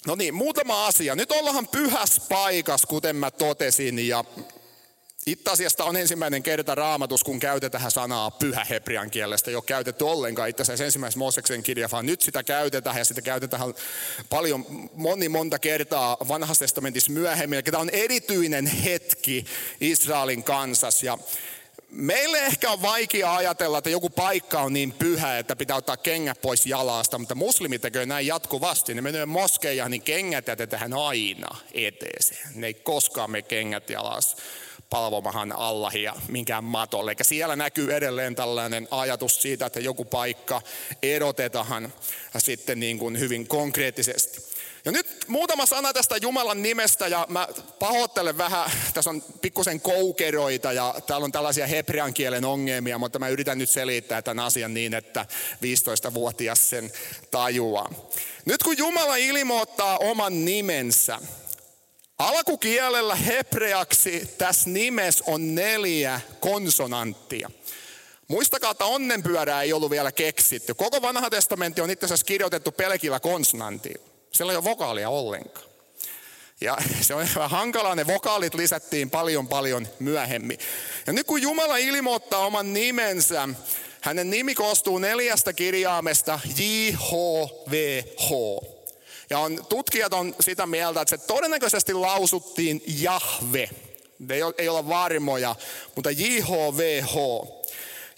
[0.06, 1.14] No niin, muutama asia.
[1.14, 4.24] Nyt ollaan pyhässä paikassa, kuten mä totesin, ja
[5.26, 9.50] itse asiassa on ensimmäinen kerta raamatus, kun käytetään sanaa pyhä hebrian kielestä.
[9.50, 13.22] Ei ole käytetty ollenkaan itse asiassa ensimmäisessä Mooseksen kirja, vaan nyt sitä käytetään ja sitä
[13.22, 13.74] käytetään
[14.30, 17.56] paljon, moni monta kertaa vanhassa testamentissa myöhemmin.
[17.56, 19.44] Eli tämä on erityinen hetki
[19.80, 21.18] Israelin kansas ja
[21.90, 26.40] Meille ehkä on vaikea ajatella, että joku paikka on niin pyhä, että pitää ottaa kengät
[26.40, 28.94] pois jalasta, mutta muslimit tekee näin jatkuvasti.
[28.94, 32.48] Ne menee moskeijaan, niin kengät jätetään aina eteeseen.
[32.54, 34.36] Ne ei koskaan mene kengät jalassa
[34.90, 37.10] palvomahan Allahia minkään matolle.
[37.10, 40.62] Eikä siellä näkyy edelleen tällainen ajatus siitä, että joku paikka
[41.02, 41.92] erotetaan
[42.38, 44.50] sitten niin kuin hyvin konkreettisesti.
[44.84, 47.48] Ja nyt muutama sana tästä Jumalan nimestä ja mä
[47.78, 53.28] pahoittelen vähän, tässä on pikkusen koukeroita ja täällä on tällaisia hebrean kielen ongelmia, mutta mä
[53.28, 55.26] yritän nyt selittää tämän asian niin, että
[55.56, 56.92] 15-vuotias sen
[57.30, 57.90] tajuaa.
[58.44, 61.18] Nyt kun Jumala ilmoittaa oman nimensä,
[62.20, 67.50] Alkukielellä hebreaksi tässä nimessä on neljä konsonanttia.
[68.28, 70.74] Muistakaa, että onnenpyörää ei ollut vielä keksitty.
[70.74, 74.04] Koko vanha testamentti on itse asiassa kirjoitettu pelkillä konsonantilla.
[74.32, 75.66] Siellä ei ole vokaalia ollenkaan.
[76.60, 80.58] Ja se on vähän hankalaa, ne vokaalit lisättiin paljon paljon myöhemmin.
[81.06, 83.48] Ja nyt kun Jumala ilmoittaa oman nimensä,
[84.00, 87.12] hänen nimi koostuu neljästä kirjaimesta J, H,
[87.70, 88.30] V, H.
[89.30, 93.70] Ja on, tutkijat on sitä mieltä, että se todennäköisesti lausuttiin Jahve.
[94.30, 95.56] Ei, ei olla varmoja,
[95.94, 97.16] mutta JHVH.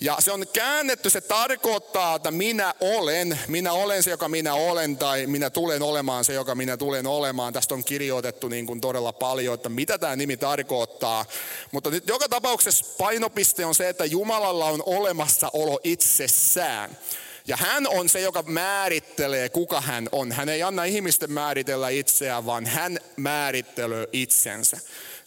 [0.00, 4.96] Ja se on käännetty, se tarkoittaa, että minä olen, minä olen se, joka minä olen,
[4.96, 7.52] tai minä tulen olemaan se, joka minä tulen olemaan.
[7.52, 11.24] Tästä on kirjoitettu niin kuin todella paljon, että mitä tämä nimi tarkoittaa.
[11.72, 16.98] Mutta nyt joka tapauksessa painopiste on se, että Jumalalla on olemassaolo itsessään.
[17.46, 20.32] Ja hän on se, joka määrittelee, kuka hän on.
[20.32, 24.78] Hän ei anna ihmisten määritellä itseään, vaan hän määrittelee itsensä.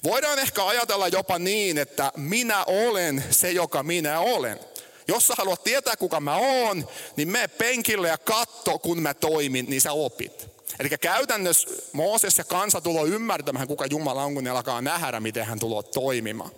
[0.03, 4.59] Voidaan ehkä ajatella jopa niin, että minä olen se, joka minä olen.
[5.07, 9.65] Jos sä haluat tietää, kuka mä oon, niin me penkille ja katto, kun mä toimin,
[9.69, 10.47] niin sä opit.
[10.79, 15.45] Eli käytännössä Mooses ja kansa tulo ymmärtämään, kuka Jumala on, kun ne alkaa nähdä, miten
[15.45, 16.51] hän tulee toimimaan.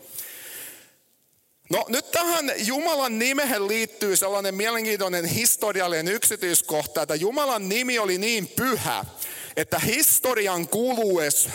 [1.70, 8.48] No nyt tähän Jumalan nimehen liittyy sellainen mielenkiintoinen historiallinen yksityiskohta, että Jumalan nimi oli niin
[8.48, 9.06] pyhä,
[9.58, 11.50] että historian kuluessa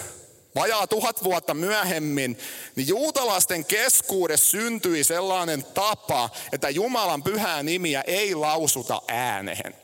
[0.55, 2.39] vajaa tuhat vuotta myöhemmin,
[2.77, 9.75] niin juutalaisten keskuudessa syntyi sellainen tapa, että Jumalan pyhää nimiä ei lausuta ääneen.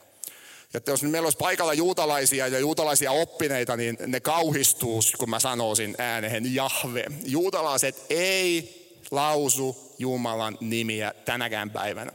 [0.74, 5.94] Ja jos meillä olisi paikalla juutalaisia ja juutalaisia oppineita, niin ne kauhistuu, kun mä sanoisin
[5.98, 7.04] ääneen Jahve.
[7.24, 8.77] Juutalaiset ei
[9.10, 12.12] lausu Jumalan nimiä tänäkään päivänä.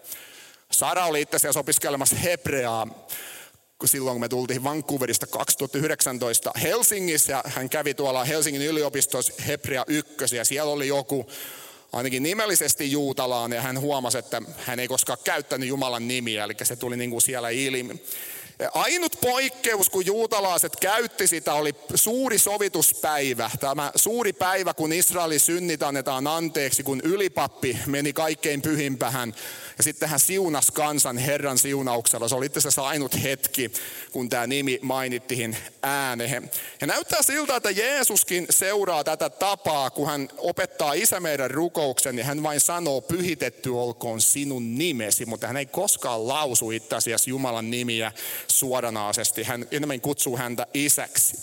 [0.72, 3.08] Sara oli itse asiassa opiskelemassa hebreaa
[3.86, 10.36] silloin kun me tultiin Vancouverista 2019 Helsingissä ja hän kävi tuolla Helsingin yliopistossa Hebrea 1
[10.36, 11.26] ja siellä oli joku
[11.94, 16.76] ainakin nimellisesti juutalainen ja hän huomasi, että hän ei koskaan käyttänyt Jumalan nimiä, eli se
[16.76, 18.04] tuli niin kuin siellä ilmi.
[18.74, 23.52] Ainut poikkeus, kun juutalaiset käytti sitä, oli suuri sovituspäivä.
[23.60, 29.34] Tämä suuri päivä, kun Israelin synnit annetaan anteeksi, kun ylipappi meni kaikkein pyhimpähän.
[29.78, 32.28] Ja sitten hän siunas kansan Herran siunauksella.
[32.28, 33.72] Se oli itse asiassa ainut hetki,
[34.12, 36.52] kun tämä nimi mainittiin ääneen.
[36.82, 42.26] Ja näyttää siltä, että Jeesuskin seuraa tätä tapaa, kun hän opettaa isä meidän rukouksen, niin
[42.26, 47.72] hän vain sanoo, pyhitetty olkoon sinun nimesi, mutta hän ei koskaan lausu itse asiassa Jumalan
[47.72, 48.12] nimiä
[48.60, 49.44] suoranaisesti.
[49.44, 51.38] Hän enemmän kutsuu häntä isäksi.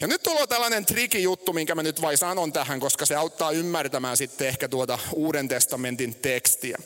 [0.00, 4.16] Ja nyt tulee tällainen trikijuttu, minkä mä nyt vain sanon tähän, koska se auttaa ymmärtämään
[4.16, 6.78] sitten ehkä tuota Uuden testamentin tekstiä.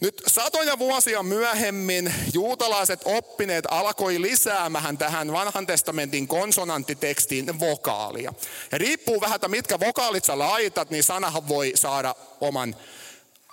[0.00, 8.32] Nyt satoja vuosia myöhemmin juutalaiset oppineet alkoi lisäämään tähän vanhan testamentin konsonanttitekstiin vokaalia.
[8.72, 12.76] Ja riippuu vähän, että mitkä vokaalit sä laitat, niin sanahan voi saada oman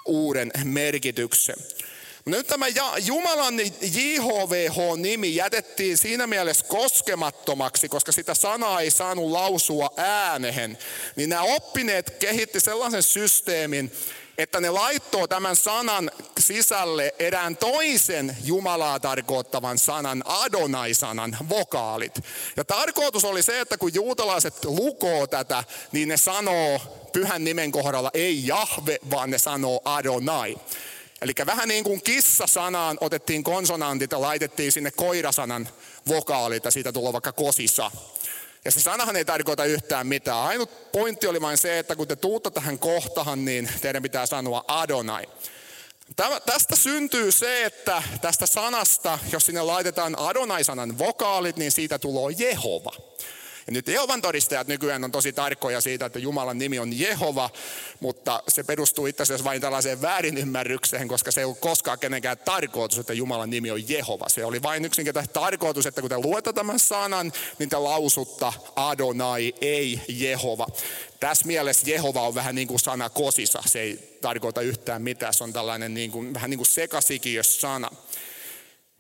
[0.05, 1.55] uuden merkityksen.
[2.25, 2.65] Nyt tämä
[3.05, 10.77] Jumalan JHVH-nimi jätettiin siinä mielessä koskemattomaksi, koska sitä sanaa ei saanut lausua äänehen.
[11.15, 13.91] Niin nämä oppineet kehitti sellaisen systeemin,
[14.37, 22.19] että ne laittoo tämän sanan sisälle erään toisen Jumalaa tarkoittavan sanan, Adonai-sanan vokaalit.
[22.57, 26.81] Ja tarkoitus oli se, että kun juutalaiset lukoo tätä, niin ne sanoo
[27.13, 30.55] pyhän nimen kohdalla ei Jahve, vaan ne sanoo Adonai.
[31.23, 35.69] Eli vähän niin kuin kissa-sanaan otettiin konsonantit ja laitettiin sinne koirasanan
[36.07, 37.91] vokaalit ja siitä tulee vaikka kosissa.
[38.65, 40.37] Ja se sanahan ei tarkoita yhtään mitään.
[40.37, 44.65] Ainut pointti oli vain se, että kun te tuutte tähän kohtahan, niin teidän pitää sanoa
[44.67, 45.25] Adonai.
[46.45, 52.91] Tästä syntyy se, että tästä sanasta, jos sinne laitetaan Adonai-sanan vokaalit, niin siitä tulee Jehova.
[53.67, 57.49] Ja nyt Jehovan todistajat nykyään on tosi tarkkoja siitä, että Jumalan nimi on Jehova,
[57.99, 62.99] mutta se perustuu itse asiassa vain tällaiseen väärinymmärrykseen, koska se ei ollut koskaan kenenkään tarkoitus,
[62.99, 64.29] että Jumalan nimi on Jehova.
[64.29, 69.53] Se oli vain yksinkertaisesti tarkoitus, että kun te luette tämän sanan, niin te lausutta Adonai,
[69.61, 70.67] ei Jehova.
[71.19, 73.63] Tässä mielessä Jehova on vähän niin kuin sana kosissa.
[73.65, 75.33] Se ei tarkoita yhtään mitään.
[75.33, 77.89] Se on tällainen niin kuin, vähän niin kuin sekasikiös sana.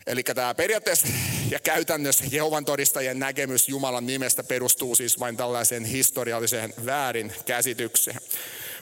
[0.07, 1.07] Eli tämä periaatteessa
[1.49, 8.17] ja käytännössä Jehovan todistajien näkemys Jumalan nimestä perustuu siis vain tällaiseen historialliseen väärin käsitykseen.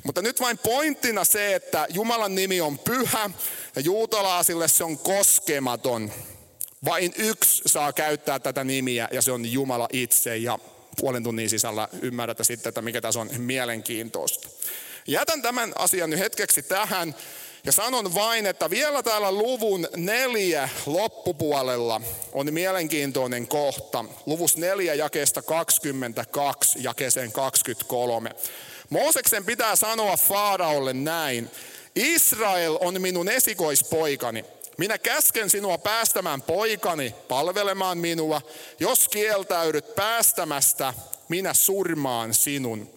[0.04, 3.30] Mutta nyt vain pointtina se, että Jumalan nimi on pyhä
[3.76, 6.12] ja juutalaisille se on koskematon.
[6.86, 10.60] Vain yksi saa käyttää tätä nimiä ja se on Jumala itse ja
[10.98, 14.50] puolen tunnin sisällä ymmärrätte sitten, että mikä tässä on mielenkiintoista.
[15.08, 17.16] Jätän tämän asian nyt hetkeksi tähän
[17.66, 22.02] ja sanon vain, että vielä täällä luvun neljä loppupuolella
[22.34, 24.06] on mielenkiintoinen kohta.
[24.26, 28.32] Luvus neljä jakeesta 22 jakeeseen 23.
[28.90, 31.52] Mooseksen pitää sanoa Faaraolle näin.
[31.96, 34.46] Israel on minun esikoispoikani.
[34.78, 38.42] Minä käsken sinua päästämään poikani palvelemaan minua.
[38.80, 40.94] Jos kieltäydyt päästämästä,
[41.30, 42.90] minä surmaan sinun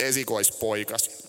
[0.00, 1.23] esikoispoikasi.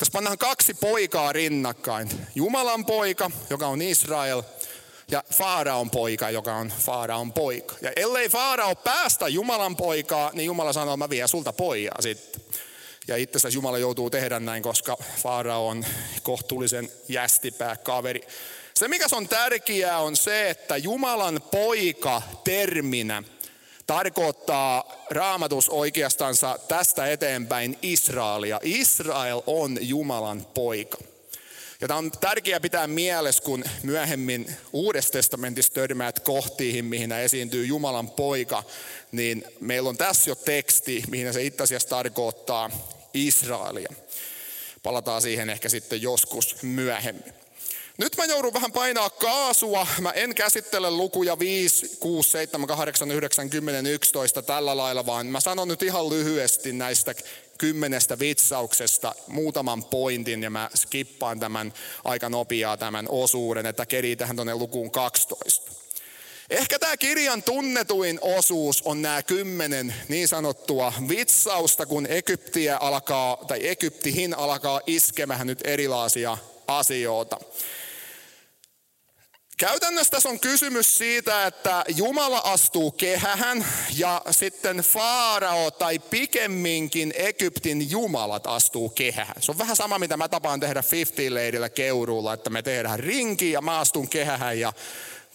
[0.00, 2.10] Tässä pannaan kaksi poikaa rinnakkain.
[2.34, 4.42] Jumalan poika, joka on Israel,
[5.10, 7.74] ja Faaraon poika, joka on Faaraon poika.
[7.82, 12.42] Ja ellei Faarao päästä Jumalan poikaa, niin Jumala sanoo, mä vien sulta pojaa sitten.
[13.08, 15.84] Ja itse asiassa Jumala joutuu tehdä näin, koska Faarao on
[16.22, 18.20] kohtuullisen jästipää kaveri.
[18.74, 23.22] Se mikä on tärkeää on se, että Jumalan poika terminä
[23.90, 26.34] tarkoittaa raamatus oikeastaan
[26.68, 28.60] tästä eteenpäin Israelia.
[28.62, 30.98] Israel on Jumalan poika.
[31.80, 38.10] Ja tämä on tärkeää pitää mielessä, kun myöhemmin Uudessa testamentissa törmäät kohtiin, mihin esiintyy Jumalan
[38.10, 38.62] poika,
[39.12, 42.70] niin meillä on tässä jo teksti, mihin se itse asiassa tarkoittaa
[43.14, 43.92] Israelia.
[44.82, 47.39] Palataan siihen ehkä sitten joskus myöhemmin.
[48.00, 49.86] Nyt mä joudun vähän painaa kaasua.
[50.00, 55.40] Mä en käsittele lukuja 5, 6, 7, 8, 9, 10, 11 tällä lailla, vaan mä
[55.40, 57.14] sanon nyt ihan lyhyesti näistä
[57.58, 61.72] kymmenestä vitsauksesta muutaman pointin ja mä skippaan tämän
[62.04, 65.72] aika nopeaa tämän osuuden, että kerii tähän tuonne lukuun 12.
[66.50, 73.68] Ehkä tämä kirjan tunnetuin osuus on nämä kymmenen niin sanottua vitsausta, kun Egyptiä alkaa, tai
[73.68, 77.38] Egyptihin alkaa iskemään nyt erilaisia asioita.
[79.60, 87.90] Käytännössä tässä on kysymys siitä, että Jumala astuu kehähän ja sitten Faarao tai pikemminkin Egyptin
[87.90, 89.34] jumalat astuu kehähän.
[89.38, 93.52] Se on vähän sama, mitä mä tapaan tehdä 50 leidillä keuruulla, että me tehdään rinki
[93.52, 94.72] ja mä astun kehähän ja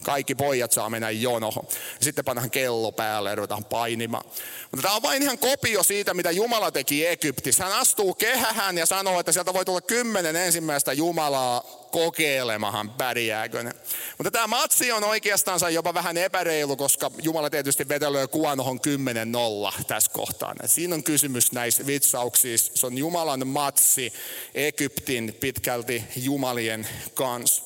[0.03, 1.67] kaikki pojat saa mennä jonohon.
[2.01, 4.25] Sitten pannaan kello päälle ja ruvetaan painimaan.
[4.71, 7.63] Mutta tämä on vain ihan kopio siitä, mitä Jumala teki Egyptissä.
[7.63, 13.71] Hän astuu kehähän ja sanoo, että sieltä voi tulla kymmenen ensimmäistä Jumalaa kokeilemahan, pärjääkö ne.
[14.17, 18.79] Mutta tämä matsi on oikeastaan jopa vähän epäreilu, koska Jumala tietysti vetelöi kuonohon
[19.77, 20.55] 10-0 tässä kohtaa.
[20.65, 22.71] Siinä on kysymys näissä vitsauksissa.
[22.75, 24.13] Se on Jumalan matsi
[24.55, 27.63] Egyptin pitkälti Jumalien kanssa.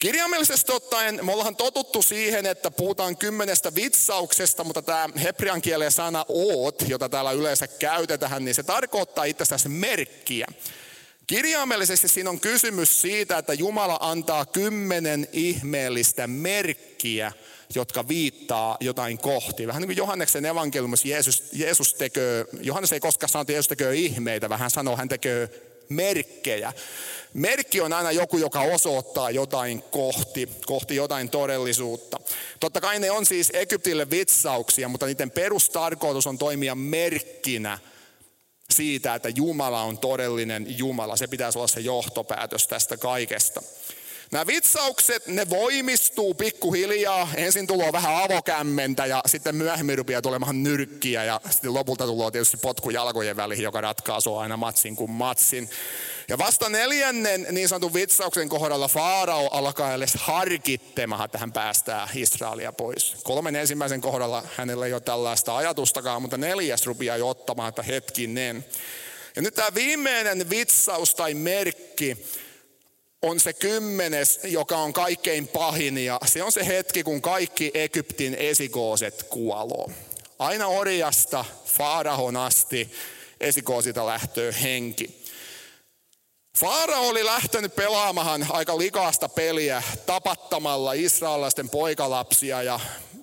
[0.00, 6.24] Kirjaimellisesti ottaen me ollaan totuttu siihen, että puhutaan kymmenestä vitsauksesta, mutta tämä hebrean kielen sana
[6.28, 10.46] oot, jota täällä yleensä käytetään, niin se tarkoittaa itse asiassa merkkiä.
[11.26, 17.32] Kirjaimellisesti siinä on kysymys siitä, että Jumala antaa kymmenen ihmeellistä merkkiä,
[17.74, 19.66] jotka viittaa jotain kohti.
[19.66, 23.94] Vähän niin kuin Johanneksen evankeliumissa Jeesus, Jeesus tekee, Johannes ei koskaan sano, että Jeesus tekee
[23.94, 26.72] ihmeitä, vaan hän sanoo, hän tekee merkkejä.
[27.34, 32.20] Merkki on aina joku, joka osoittaa jotain kohti, kohti jotain todellisuutta.
[32.60, 37.78] Totta kai ne on siis Egyptille vitsauksia, mutta niiden perustarkoitus on toimia merkkinä
[38.70, 41.16] siitä, että Jumala on todellinen Jumala.
[41.16, 43.62] Se pitäisi olla se johtopäätös tästä kaikesta.
[44.30, 47.28] Nämä vitsaukset, ne voimistuu pikkuhiljaa.
[47.34, 52.56] Ensin tulee vähän avokämmentä ja sitten myöhemmin rupeaa tulemaan nyrkkiä ja sitten lopulta tulee tietysti
[52.56, 55.70] potku jalkojen väliin, joka ratkaisuu aina matsin kuin matsin.
[56.28, 62.72] Ja vasta neljännen niin sanotun vitsauksen kohdalla Faarao alkaa edes harkittemahan, että hän päästää Israelia
[62.72, 63.16] pois.
[63.22, 68.64] Kolmen ensimmäisen kohdalla hänellä ei ole tällaista ajatustakaan, mutta neljäs rupeaa jo ottamaan, että hetkinen.
[69.36, 72.16] Ja nyt tämä viimeinen vitsaus tai merkki,
[73.22, 78.34] on se kymmenes, joka on kaikkein pahin ja se on se hetki, kun kaikki Egyptin
[78.34, 79.90] esikooset kuoloo.
[80.38, 82.92] Aina orjasta Faarahon asti
[83.40, 85.20] esikoosilta lähtöö henki.
[86.58, 92.80] Faara oli lähtenyt pelaamaan aika likaasta peliä tapattamalla israelaisten poikalapsia ja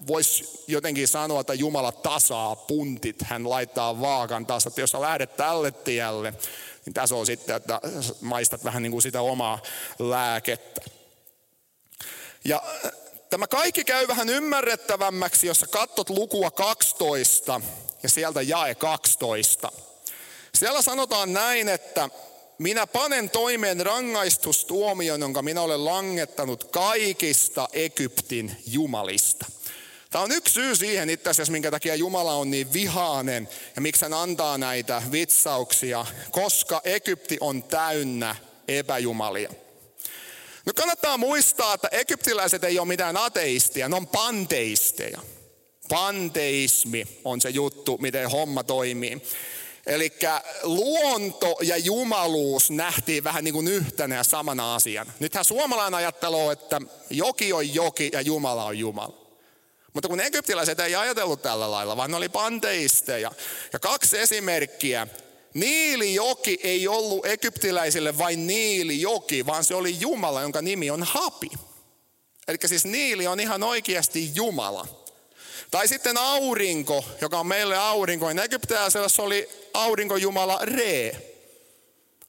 [0.08, 5.38] voisi jotenkin sanoa, että Jumala tasaa puntit, hän laittaa vaakan taas, että jos sä lähdet
[5.38, 6.34] tälle tielle,
[6.86, 7.82] niin tässä on sitten, että
[8.22, 9.62] maistat vähän niin kuin sitä omaa
[10.00, 10.82] lääkettä.
[12.46, 12.92] Ja äh,
[13.30, 17.62] tämä kaikki käy vähän ymmärrettävämmäksi, jos sä katsot lukua 12
[18.04, 19.72] ja sieltä jae 12.
[20.56, 22.10] Siellä sanotaan näin, että
[22.58, 29.46] minä panen toimeen rangaistustuomion, jonka minä olen langettanut kaikista Egyptin jumalista.
[30.12, 34.06] Tämä on yksi syy siihen itse asiassa, minkä takia Jumala on niin vihainen ja miksi
[34.06, 38.36] hän antaa näitä vitsauksia, koska Egypti on täynnä
[38.68, 39.54] epäjumalia.
[40.66, 45.20] Nyt kannattaa muistaa, että egyptiläiset ei ole mitään ateistia, ne on panteisteja.
[45.90, 49.22] Panteismi on se juttu, miten homma toimii.
[49.86, 50.14] Eli
[50.64, 55.14] luonto ja jumaluus nähtiin vähän niin kuin yhtenä ja samana asiana.
[55.20, 59.27] Nythän suomalainen ajattelee, että joki on joki ja Jumala on Jumala.
[59.98, 63.32] Mutta kun egyptiläiset ei ajatellut tällä lailla, vaan ne oli panteisteja.
[63.74, 65.08] Ja kaksi esimerkkiä.
[65.54, 71.50] Niilijoki ei ollut egyptiläisille vain Niilijoki, vaan se oli Jumala, jonka nimi on Hapi.
[72.48, 74.88] Eli siis Niili on ihan oikeasti Jumala.
[75.72, 78.30] Tai sitten aurinko, joka on meille aurinko.
[78.30, 81.12] Egyptiläisellä se oli aurinkojumala Re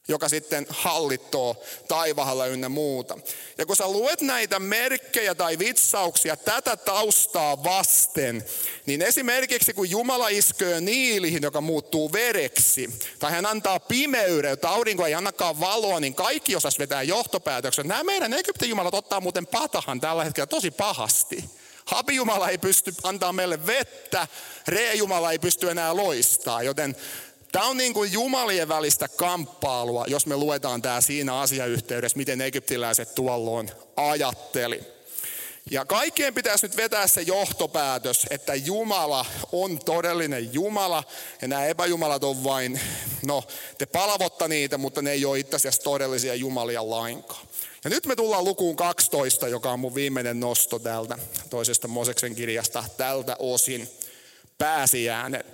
[0.09, 1.57] joka sitten hallittoo
[1.89, 3.19] taivahalla ynnä muuta.
[3.59, 8.45] Ja kun sä luet näitä merkkejä tai vitsauksia tätä taustaa vasten,
[8.87, 15.07] niin esimerkiksi kun Jumala isköö niilihin, joka muuttuu vereksi, tai hän antaa pimeyden, että aurinko
[15.07, 17.89] ei annakaan valoa, niin kaikki osas vetää johtopäätöksen.
[17.89, 21.45] Nämä meidän Egyptin jumalat ottaa muuten patahan tällä hetkellä tosi pahasti.
[21.85, 24.27] Habijumala ei pysty antaa meille vettä,
[24.69, 26.97] Re-jumala ei pysty enää loistaa, joten
[27.53, 33.15] Tämä on niin kuin jumalien välistä kamppailua, jos me luetaan tämä siinä asiayhteydessä, miten egyptiläiset
[33.15, 34.81] tuolloin ajatteli.
[35.71, 41.05] Ja kaikkien pitäisi nyt vetää se johtopäätös, että Jumala on todellinen Jumala
[41.43, 42.81] ja nämä epäjumalat on vain,
[43.27, 43.45] no
[43.79, 47.47] te palvotta niitä, mutta ne ei ole itse asiassa todellisia jumalia lainkaan.
[47.85, 51.19] Ja nyt me tullaan lukuun 12, joka on mun viimeinen nosto täältä
[51.51, 53.89] toisesta Moseksen kirjasta tältä osin
[54.59, 55.45] pääsiäinen.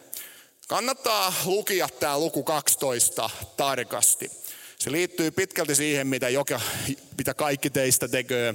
[0.69, 4.31] Kannattaa lukia tämä luku 12 tarkasti.
[4.79, 6.61] Se liittyy pitkälti siihen, mitä, joka,
[7.19, 8.55] mitä kaikki teistä tekee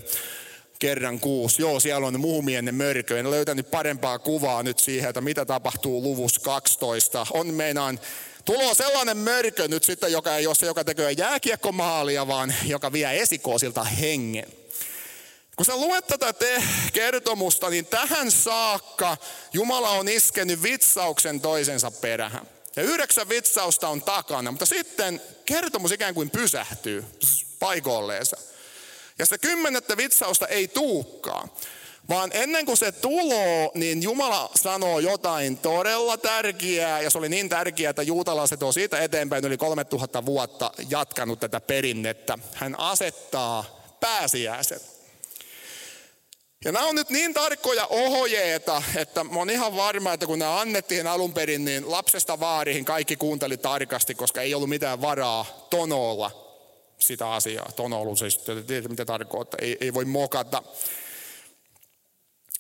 [0.80, 1.62] kerran kuusi.
[1.62, 3.20] Joo, siellä on muumienne mörkö.
[3.20, 7.28] En löytänyt parempaa kuvaa nyt siihen, että mitä tapahtuu luvus 12.
[7.32, 8.00] On meinaan
[8.46, 13.22] tulo sellainen mörkö nyt sitten, joka ei ole se, joka tekee jääkiekkomaalia, vaan joka vie
[13.22, 14.46] esikoosilta hengen.
[15.60, 19.18] Kun sä luet tätä te kertomusta, niin tähän saakka
[19.54, 22.48] Jumala on iskenyt vitsauksen toisensa perähän.
[22.76, 27.06] Ja yhdeksän vitsausta on takana, mutta sitten kertomus ikään kuin pysähtyy
[27.60, 28.38] paikoilleensa.
[29.18, 31.52] Ja sitä kymmenettä vitsausta ei tuukkaan.
[32.10, 37.02] Vaan ennen kuin se tuloo, niin Jumala sanoo jotain todella tärkeää.
[37.02, 41.62] Ja se oli niin tärkeää, että juutalaiset on siitä eteenpäin yli 3000 vuotta jatkanut tätä
[41.62, 42.38] perinnettä.
[42.54, 44.99] Hän asettaa pääsiäisen.
[46.66, 50.60] Ja nämä on nyt niin tarkkoja ohjeita, että mä oon ihan varma, että kun nämä
[50.60, 56.32] annettiin alun perin, niin lapsesta vaarihin kaikki kuunteli tarkasti, koska ei ollut mitään varaa tonolla
[57.00, 57.72] sitä asiaa.
[57.76, 60.64] Tonoulu siis, tiedätte mitä tarkoittaa, ei, ei voi mokata.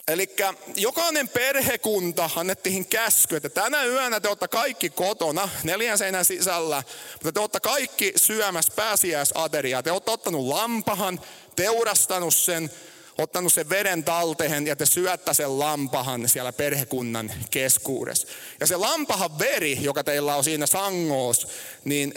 [0.08, 0.36] Eli
[0.76, 6.84] jokainen perhekunta annettiin käsky, että tänä yönä te olette kaikki kotona, neljän seinän sisällä,
[7.14, 9.84] mutta te olette kaikki syömässä pääsiäisateriaa.
[9.84, 11.20] Te olette ottanut lampahan,
[11.56, 12.72] teurastanut sen,
[13.20, 18.28] ottanut sen veden talteen ja te syöttä sen lampahan siellä perhekunnan keskuudessa.
[18.60, 21.48] Ja se lampahan veri, joka teillä on siinä sangoos,
[21.86, 22.14] niin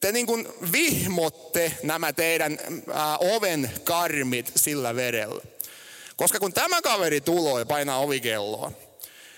[0.00, 2.58] te niin kuin vihmotte nämä teidän
[2.92, 5.42] ää, oven karmit sillä verellä.
[6.16, 8.72] Koska kun tämä kaveri tulee ja painaa ovikelloa,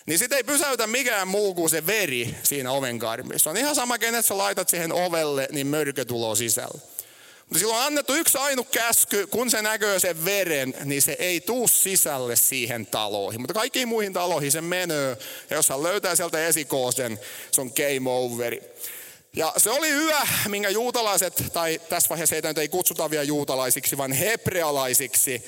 [0.06, 3.50] niin sitä ei pysäytä mikään muu kuin se veri siinä oven karmissa.
[3.50, 6.91] On ihan sama, kenet sä laitat siihen ovelle, niin mörkö tulee sisällä.
[7.52, 11.40] Mutta silloin on annettu yksi ainut käsky, kun se näkee sen veren, niin se ei
[11.40, 13.40] tuu sisälle siihen taloihin.
[13.40, 15.16] Mutta kaikkiin muihin taloihin se menee.
[15.50, 18.62] Ja jos hän löytää sieltä esikoosen, se on game overi.
[19.36, 23.98] Ja se oli hyvä, minkä juutalaiset, tai tässä vaiheessa heitä nyt ei kutsuta vielä juutalaisiksi,
[23.98, 25.44] vaan hebrealaisiksi,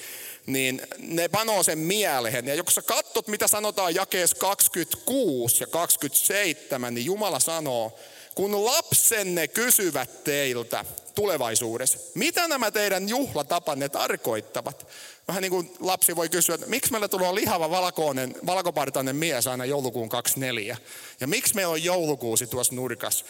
[0.47, 2.47] niin ne panoo sen mieleen.
[2.47, 7.99] Ja jos sä katsot, mitä sanotaan jakeessa 26 ja 27, niin Jumala sanoo,
[8.35, 10.85] kun lapsenne kysyvät teiltä
[11.15, 14.87] tulevaisuudessa, mitä nämä teidän juhlatapanne tarkoittavat?
[15.29, 19.65] Vähän niin kuin lapsi voi kysyä, että miksi meillä tulee lihava valkoinen, valkopartainen mies aina
[19.65, 20.77] joulukuun 24?
[21.21, 23.25] Ja miksi meillä on joulukuusi tuossa nurkassa?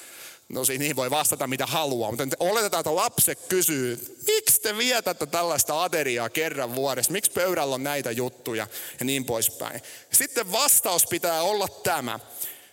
[0.48, 5.84] No niihin voi vastata mitä haluaa, mutta oletetaan, että lapset kysyy, miksi te vietätte tällaista
[5.84, 8.66] ateriaa kerran vuodessa, miksi pöydällä on näitä juttuja
[8.98, 9.80] ja niin poispäin.
[10.12, 12.20] Sitten vastaus pitää olla tämä.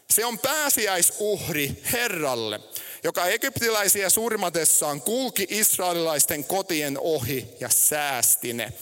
[0.10, 2.60] Se on pääsiäisuhri Herralle,
[3.04, 8.74] joka egyptiläisiä surmatessaan kulki israelilaisten kotien ohi ja säästi ne.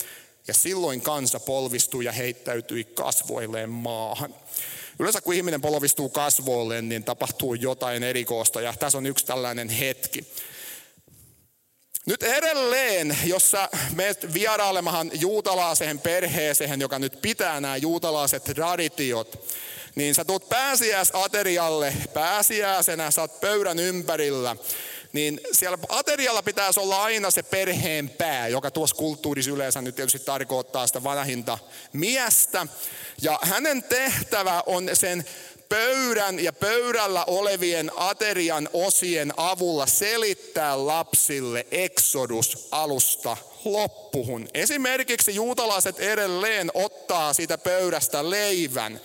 [0.48, 4.36] Ja silloin kansa polvistui ja heittäytyi kasvoilleen maahan.
[5.00, 10.28] Yleensä kun ihminen polvistuu kasvoille, niin tapahtuu jotain erikoista ja tässä on yksi tällainen hetki.
[12.06, 19.48] Nyt edelleen, jos sä menet vierailemahan juutalaiseen perheeseen, joka nyt pitää nämä juutalaiset traditiot,
[19.96, 24.56] niin sä tuut pääsiäisaterialle, pääsiäisenä, sä oot pöydän ympärillä,
[25.14, 30.20] niin siellä aterialla pitäisi olla aina se perheen pää, joka tuossa kulttuurissa yleensä nyt tietysti
[30.20, 31.58] tarkoittaa sitä vanhinta
[31.94, 32.68] miestä.
[33.22, 35.26] Ja hänen tehtävä on sen
[35.70, 44.48] pöydän ja pöydällä olevien aterian osien avulla selittää lapsille Exodus alusta loppuhun.
[44.54, 49.02] Esimerkiksi juutalaiset edelleen ottaa siitä pöydästä leivän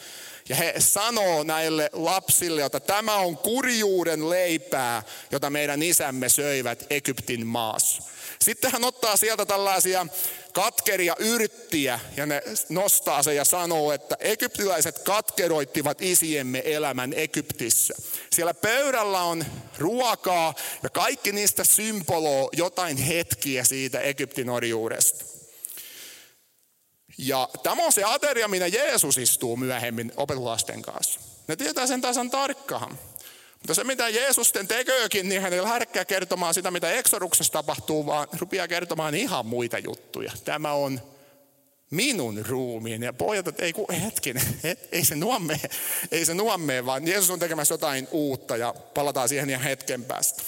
[0.48, 7.46] ja he sanoo näille lapsille, että tämä on kurjuuden leipää, jota meidän isämme söivät Egyptin
[7.46, 8.02] maassa.
[8.38, 10.06] Sitten hän ottaa sieltä tällaisia
[10.52, 17.94] katkeria yrttiä ja ne nostaa se ja sanoo, että egyptiläiset katkeroittivat isiemme elämän Egyptissä.
[18.32, 19.44] Siellä pöydällä on
[19.78, 25.33] ruokaa ja kaikki niistä symboloo jotain hetkiä siitä Egyptin orjuudesta.
[27.18, 31.20] Ja tämä on se ateria, minä Jeesus istuu myöhemmin opetulasten kanssa.
[31.48, 32.98] Ne tietää sen tasan tarkkaan.
[33.58, 38.06] Mutta se mitä Jeesus sitten tekeekin, niin hän ei lähdekään kertomaan sitä, mitä eksoruksessa tapahtuu,
[38.06, 40.32] vaan rupeaa kertomaan ihan muita juttuja.
[40.44, 41.00] Tämä on
[41.90, 43.02] minun ruumiin.
[43.02, 45.60] Ja pojat, että ei kun hetkinen, et, ei se nuomme,
[46.12, 50.42] ei se nuomme, vaan Jeesus on tekemässä jotain uutta ja palataan siihen ihan hetken päästä.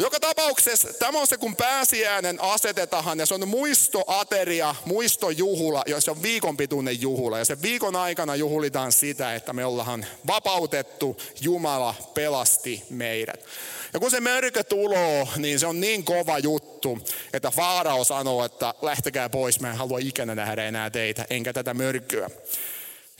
[0.00, 6.10] Joka tapauksessa tämä on se, kun pääsiäinen asetetaan ja se on muistoateria, muistojuhula, ja se
[6.10, 7.38] on viikon pituinen juhula.
[7.38, 13.44] Ja sen viikon aikana juhlitaan sitä, että me ollaan vapautettu, Jumala pelasti meidät.
[13.92, 16.98] Ja kun se mörkö tuloo, niin se on niin kova juttu,
[17.32, 21.74] että Faarao sanoo, että lähtekää pois, mä en halua ikinä nähdä enää teitä, enkä tätä
[21.74, 22.30] mörkyä.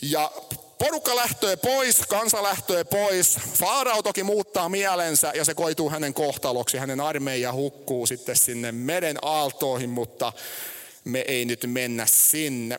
[0.03, 0.33] Ja
[0.79, 3.39] Porukka lähtöö pois, kansa lähtöö pois.
[3.55, 6.79] Faarao toki muuttaa mielensä ja se koituu hänen kohtaloksi.
[6.79, 10.33] Hänen armeija hukkuu sitten sinne meren aaltoihin, mutta
[11.05, 12.79] me ei nyt mennä sinne.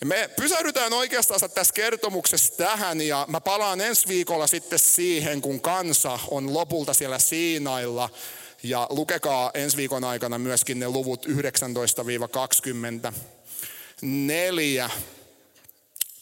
[0.00, 5.60] Ja me pysähdytään oikeastaan tässä kertomuksessa tähän ja mä palaan ensi viikolla sitten siihen, kun
[5.60, 8.10] kansa on lopulta siellä Siinailla.
[8.62, 11.30] Ja lukekaa ensi viikon aikana myöskin ne luvut 19-24.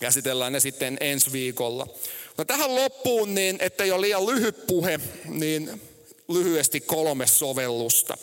[0.04, 1.86] Käsitellään ne sitten ensi viikolla.
[2.38, 5.82] No tähän loppuun, niin ettei ole liian lyhyt puhe, niin
[6.28, 8.16] lyhyesti kolme sovellusta.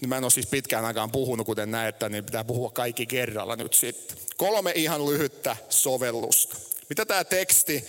[0.00, 3.56] Niin mä en ole siis pitkään aikaan puhunut, kuten näette, niin pitää puhua kaikki kerralla
[3.56, 4.16] nyt sitten.
[4.36, 6.56] Kolme ihan lyhyttä sovellusta.
[6.88, 7.84] Mitä tämä teksti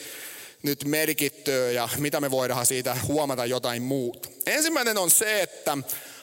[0.63, 4.29] nyt merkittyy ja mitä me voidaan siitä huomata jotain muuta.
[4.45, 5.77] Ensimmäinen on se, että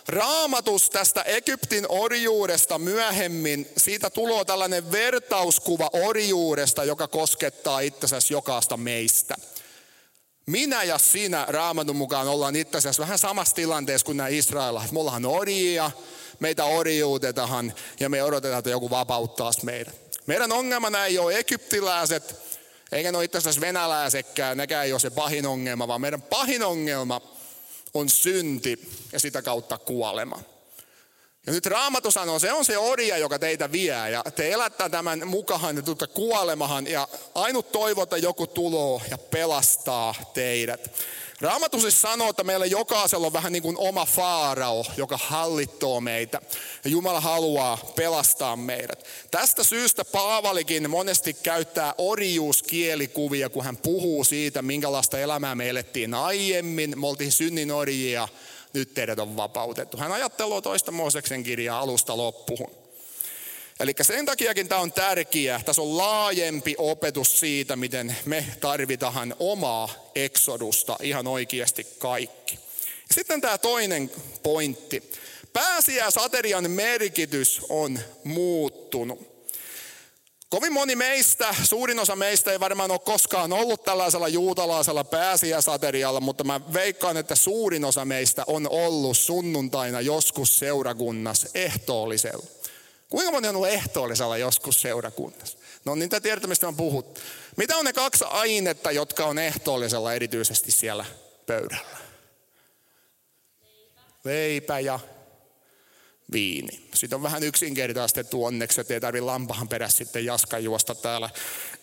[0.08, 9.34] raamatus tästä Egyptin orjuudesta myöhemmin, siitä tulee tällainen vertauskuva orjuudesta, joka koskettaa itsensä jokaista meistä.
[10.46, 14.92] Minä ja sinä raamatun mukaan ollaan itse asiassa vähän samassa tilanteessa kuin nämä Israelilaiset.
[14.92, 15.90] Me ollaan orjia,
[16.40, 19.94] meitä orjuutetaan ja me odotetaan, että joku vapauttaa meidät.
[20.26, 22.36] Meidän ongelmana ei ole egyptiläiset,
[22.92, 26.62] eikä ne ole itse asiassa venäläisetkään, nekään ei ole se pahin ongelma, vaan meidän pahin
[26.62, 27.20] ongelma
[27.94, 30.40] on synti ja sitä kautta kuolema.
[31.46, 35.28] Ja nyt Raamattu sanoo, se on se orja, joka teitä vie ja te elättää tämän
[35.28, 40.90] mukaan ja tuutta kuolemahan ja ainut toivo, että joku tuloo ja pelastaa teidät.
[41.40, 46.40] Raamattu siis sanoo, että meillä jokaisella on vähän niin kuin oma faarao, joka hallittoo meitä.
[46.84, 49.06] Ja Jumala haluaa pelastaa meidät.
[49.30, 57.00] Tästä syystä Paavalikin monesti käyttää orjuuskielikuvia, kun hän puhuu siitä, minkälaista elämää me elettiin aiemmin.
[57.00, 58.28] Me oltiin synnin orjia,
[58.72, 59.96] nyt teidät on vapautettu.
[59.96, 62.70] Hän ajattelee toista Mooseksen kirjaa alusta loppuun.
[63.80, 65.60] Eli sen takiakin tämä on tärkeä.
[65.64, 72.58] Tässä on laajempi opetus siitä, miten me tarvitaan omaa eksodusta ihan oikeasti kaikki.
[73.10, 74.10] Sitten tämä toinen
[74.42, 75.12] pointti.
[75.52, 79.31] Pääsiäisaterian merkitys on muuttunut.
[80.52, 86.44] Kovin moni meistä, suurin osa meistä ei varmaan ole koskaan ollut tällaisella juutalaisella pääsiäisaterialla, mutta
[86.44, 92.46] mä veikkaan, että suurin osa meistä on ollut sunnuntaina joskus seurakunnassa ehtoollisella.
[93.08, 95.58] Kuinka moni on ollut ehtoollisella joskus seurakunnassa?
[95.84, 97.04] No niin, te tiedätte, mistä mä puhun.
[97.56, 101.04] Mitä on ne kaksi ainetta, jotka on ehtoollisella erityisesti siellä
[101.46, 101.98] pöydällä?
[104.24, 105.00] Leipä ja
[106.32, 106.81] viini.
[107.02, 111.30] Sitten on vähän yksinkertaistettu onneksi, että ei tarvitse lampahan perässä sitten jaskan juosta täällä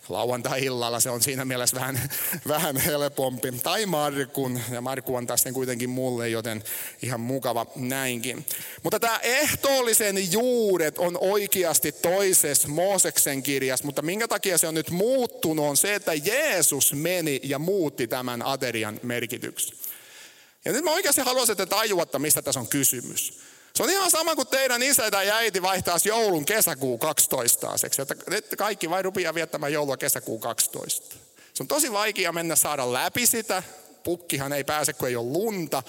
[0.08, 1.00] lauantai-illalla.
[1.00, 2.10] Se on siinä mielessä vähän,
[2.48, 3.52] vähän helpompi.
[3.52, 6.64] Tai Markun, ja Markku on taas kuitenkin mulle, joten
[7.02, 8.46] ihan mukava näinkin.
[8.82, 14.90] Mutta tämä ehtoollisen juuret on oikeasti toisessa Mooseksen kirjassa, mutta minkä takia se on nyt
[14.90, 19.76] muuttunut on se, että Jeesus meni ja muutti tämän aterian merkityksen.
[20.64, 23.40] Ja nyt mä oikeasti haluaisin, että tajuatte, mistä tässä on kysymys.
[23.74, 27.68] Se on ihan sama kuin teidän isä tai äiti vaihtaisi joulun kesäkuu 12
[28.36, 31.16] että kaikki vain rupeaa viettämään joulua kesäkuu 12.
[31.54, 33.62] Se on tosi vaikea mennä saada läpi sitä.
[34.02, 35.82] Pukkihan ei pääse, kun ei ole lunta.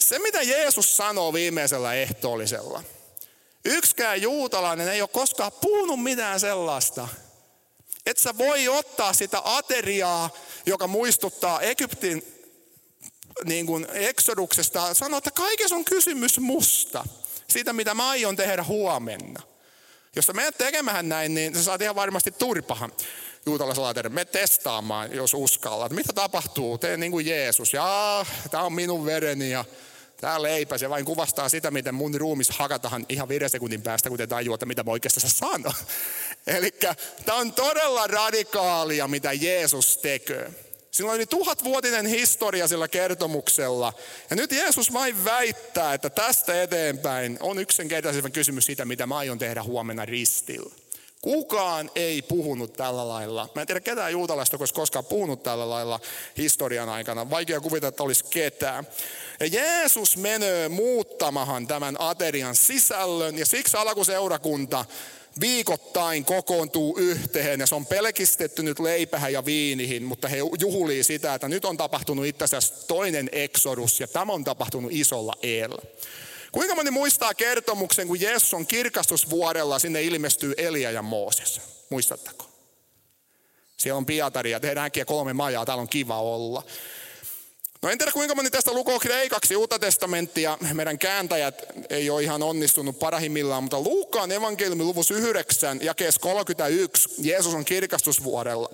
[0.00, 2.82] Se, mitä Jeesus sanoo viimeisellä ehtoollisella.
[3.64, 7.08] Yksikään juutalainen ei ole koskaan puhunut mitään sellaista,
[8.06, 10.30] että sä voi ottaa sitä ateriaa,
[10.66, 12.35] joka muistuttaa Egyptin
[13.44, 17.04] niin kuin eksoduksesta sanoo, että kaikessa on kysymys musta.
[17.48, 19.42] Siitä, mitä mä aion tehdä huomenna.
[20.16, 22.92] Jos sä menet tekemään näin, niin sä saat ihan varmasti turpahan
[23.46, 24.08] juutalaisella tehdä.
[24.08, 25.92] Me testaamaan, jos uskallat.
[25.92, 26.78] Mitä tapahtuu?
[26.78, 27.72] Tee niin kuin Jeesus.
[27.72, 29.64] Ja tämä on minun vereni ja
[30.20, 30.78] tämä leipä.
[30.78, 34.66] Se vain kuvastaa sitä, miten mun ruumis hakatahan ihan viiden sekuntin päästä, kun te tajuatte,
[34.66, 35.72] mitä mä oikeastaan sano.
[36.46, 36.70] Eli
[37.24, 40.65] tämä on todella radikaalia, mitä Jeesus tekee.
[40.96, 43.92] Sillä oli tuhatvuotinen historia sillä kertomuksella.
[44.30, 49.38] Ja nyt Jeesus vain väittää, että tästä eteenpäin on yksinkertaisen kysymys siitä, mitä mä aion
[49.38, 50.74] tehdä huomenna ristillä.
[51.20, 53.48] Kukaan ei puhunut tällä lailla.
[53.54, 56.00] Mä en tiedä ketään juutalaista, olisi koskaan puhunut tällä lailla
[56.38, 57.30] historian aikana.
[57.30, 58.86] Vaikea kuvitella, että olisi ketään.
[59.40, 64.84] Ja Jeesus menee muuttamahan tämän aterian sisällön ja siksi alkuseurakunta
[65.40, 71.34] viikoittain kokoontuu yhteen ja se on pelkistetty nyt leipähän ja viinihin, mutta he juhlii sitä,
[71.34, 75.82] että nyt on tapahtunut itse asiassa toinen eksodus ja tämä on tapahtunut isolla eellä.
[76.52, 81.60] Kuinka moni muistaa kertomuksen, kun Jeesus on kirkastusvuodella, sinne ilmestyy Elia ja Mooses?
[81.90, 82.46] Muistatteko?
[83.76, 86.62] Siellä on Pietari ja tehdään kolme majaa, täällä on kiva olla.
[87.86, 90.58] No en tiedä kuinka moni tästä lukoo kreikaksi uutta testamenttia.
[90.72, 97.08] Meidän kääntäjät ei ole ihan onnistunut parahimmillaan, mutta Luukkaan evankeliumi luvus 9 jakeessa 31.
[97.18, 98.70] Jeesus on kirkastusvuodella.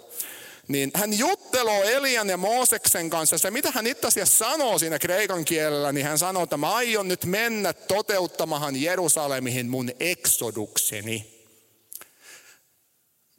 [0.69, 3.39] niin hän jutteloo Elian ja Mooseksen kanssa.
[3.39, 7.09] Se, mitä hän itse asiassa sanoo siinä kreikan kielellä, niin hän sanoo, että mä aion
[7.09, 11.32] nyt mennä toteuttamahan Jerusalemihin mun eksodukseni.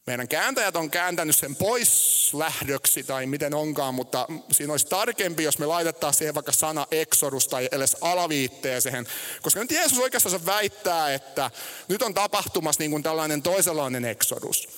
[0.07, 5.57] Meidän kääntäjät on kääntänyt sen pois lähdöksi tai miten onkaan, mutta siinä olisi tarkempi, jos
[5.57, 9.07] me laitettaisiin siihen vaikka sana eksodus tai edes alaviitteeseen.
[9.41, 11.51] Koska nyt Jeesus oikeastaan väittää, että
[11.87, 14.69] nyt on tapahtumassa niin kuin tällainen toisenlainen eksodus.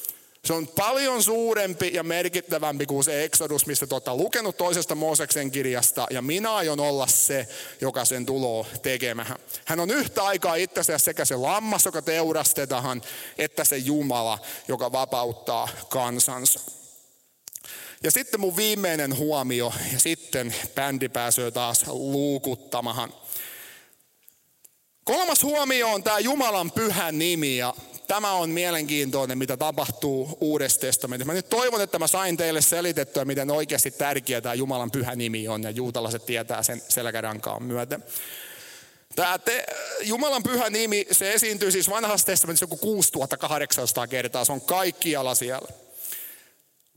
[0.46, 6.08] Se on paljon suurempi ja merkittävämpi kuin se Exodus, mistä te lukenut toisesta Mooseksen kirjasta.
[6.10, 7.48] Ja minä aion olla se,
[7.82, 9.36] joka sen tuloo tekemään.
[9.66, 13.02] Hän on yhtä aikaa itse sekä se lammas, joka teurastetaan,
[13.38, 16.60] että se Jumala, joka vapauttaa kansansa.
[18.04, 23.14] Ja sitten mun viimeinen huomio, ja sitten bändi pääsee taas luukuttamahan.
[25.04, 27.74] Kolmas huomio on tämä Jumalan pyhä nimi, ja
[28.08, 31.28] tämä on mielenkiintoinen, mitä tapahtuu Uudessa testamentissa.
[31.28, 35.48] Mä nyt toivon, että mä sain teille selitettyä, miten oikeasti tärkeä tämä Jumalan pyhä nimi
[35.48, 38.04] on, ja juutalaiset tietää sen selkärankaan myöten.
[39.16, 39.66] Tämä te,
[40.04, 45.85] Jumalan pyhä nimi, se esiintyy siis vanhassa testamentissa joku 6800 kertaa, se on kaikkialla siellä.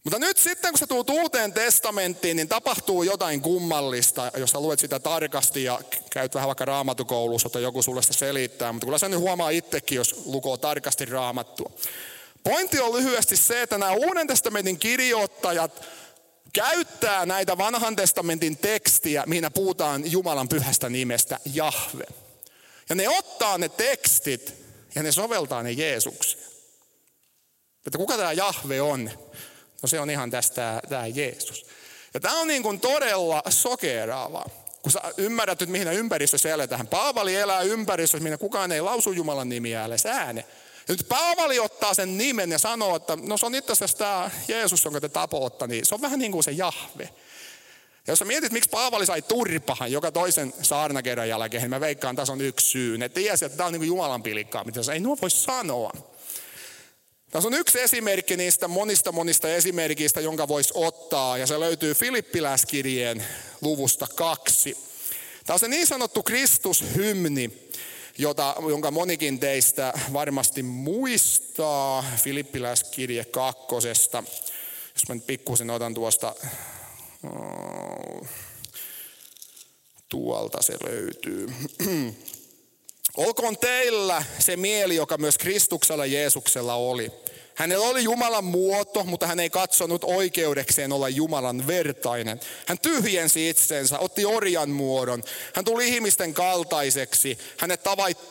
[0.05, 4.81] Mutta nyt sitten, kun sä tuut uuteen testamenttiin, niin tapahtuu jotain kummallista, jos sä luet
[4.81, 5.81] sitä tarkasti ja
[6.11, 8.73] käyt vähän vaikka raamatukoulussa, että joku sulle sitä selittää.
[8.73, 11.73] Mutta kyllä sä nyt huomaa itsekin, jos lukoo tarkasti raamattua.
[12.45, 15.85] Pointti on lyhyesti se, että nämä uuden testamentin kirjoittajat
[16.53, 22.05] käyttää näitä vanhan testamentin tekstiä, mihin puhutaan Jumalan pyhästä nimestä Jahve.
[22.89, 24.55] Ja ne ottaa ne tekstit
[24.95, 26.45] ja ne soveltaa ne Jeesukseen.
[27.87, 29.11] Että kuka tämä Jahve on?
[29.83, 31.67] No se on ihan tästä tämä Jeesus.
[32.15, 34.51] Ja tämä on niin kuin todella sokeraavaa.
[34.83, 36.87] Kun sä ymmärrät nyt, mihin ympäristössä eletään.
[36.87, 40.45] Paavali elää ympäristössä, minne kukaan ei lausu Jumalan nimiä edes ääne.
[40.89, 44.31] Ja nyt Paavali ottaa sen nimen ja sanoo, että no se on itse asiassa tämä
[44.49, 47.11] Jeesus, jonka te tapoitte, niin se on vähän niin kuin se Jahve.
[48.07, 52.17] Ja jos sä mietit, miksi Paavali sai turpahan joka toisen saarnakerran jälkeen, niin mä veikkaan,
[52.17, 52.99] tässä on yksi syy.
[52.99, 55.93] Ne tiesi, että tämä on niin kuin Jumalan pilikkaa, mitä ei nuo voi sanoa.
[57.31, 63.25] Tässä on yksi esimerkki niistä monista monista esimerkistä, jonka voisi ottaa, ja se löytyy Filippiläskirjeen
[63.61, 64.77] luvusta kaksi.
[65.47, 67.71] Tämä on se niin sanottu Kristushymni,
[68.19, 74.25] jota, jonka monikin teistä varmasti muistaa Filippiläskirje kakkosesta.
[74.95, 76.35] Jos mä nyt pikkusen otan tuosta,
[80.09, 81.47] tuolta se löytyy.
[83.17, 87.13] Olkoon teillä se mieli, joka myös Kristuksella Jeesuksella oli.
[87.59, 92.41] Hänellä oli Jumalan muoto, mutta hän ei katsonut oikeudekseen olla Jumalan vertainen.
[92.67, 95.23] Hän tyhjensi itsensä, otti orjan muodon.
[95.55, 97.39] Hän tuli ihmisten kaltaiseksi.
[97.57, 97.81] Hänet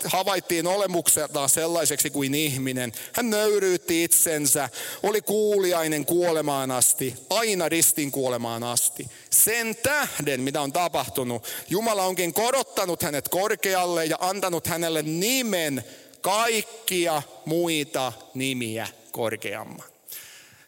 [0.04, 2.92] havaittiin olemukseltaan sellaiseksi kuin ihminen.
[3.14, 4.70] Hän nöyryytti itsensä,
[5.04, 9.08] oli kuuliainen kuolemaan asti, aina ristin kuolemaan asti.
[9.30, 15.84] Sen tähden, mitä on tapahtunut, Jumala onkin korottanut hänet korkealle ja antanut hänelle nimen
[16.22, 19.88] kaikkia muita nimiä korkeamman.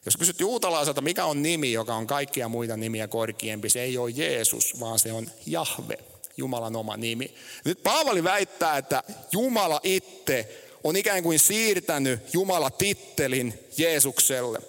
[0.06, 4.12] Jos kysyt juutalaiselta, mikä on nimi, joka on kaikkia muita nimiä korkeampi, se ei ole
[4.16, 5.98] Jeesus, vaan se on Jahve,
[6.38, 7.36] Jumalan oma nimi.
[7.66, 14.60] Nyt Paavali väittää, että Jumala itse on ikään kuin siirtänyt Jumala-tittelin Jeesukselle.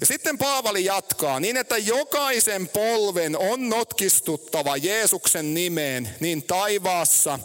[0.00, 7.38] Ja sitten Paavali jatkaa niin, että jokaisen polven on notkistuttava Jeesuksen nimeen niin taivaassa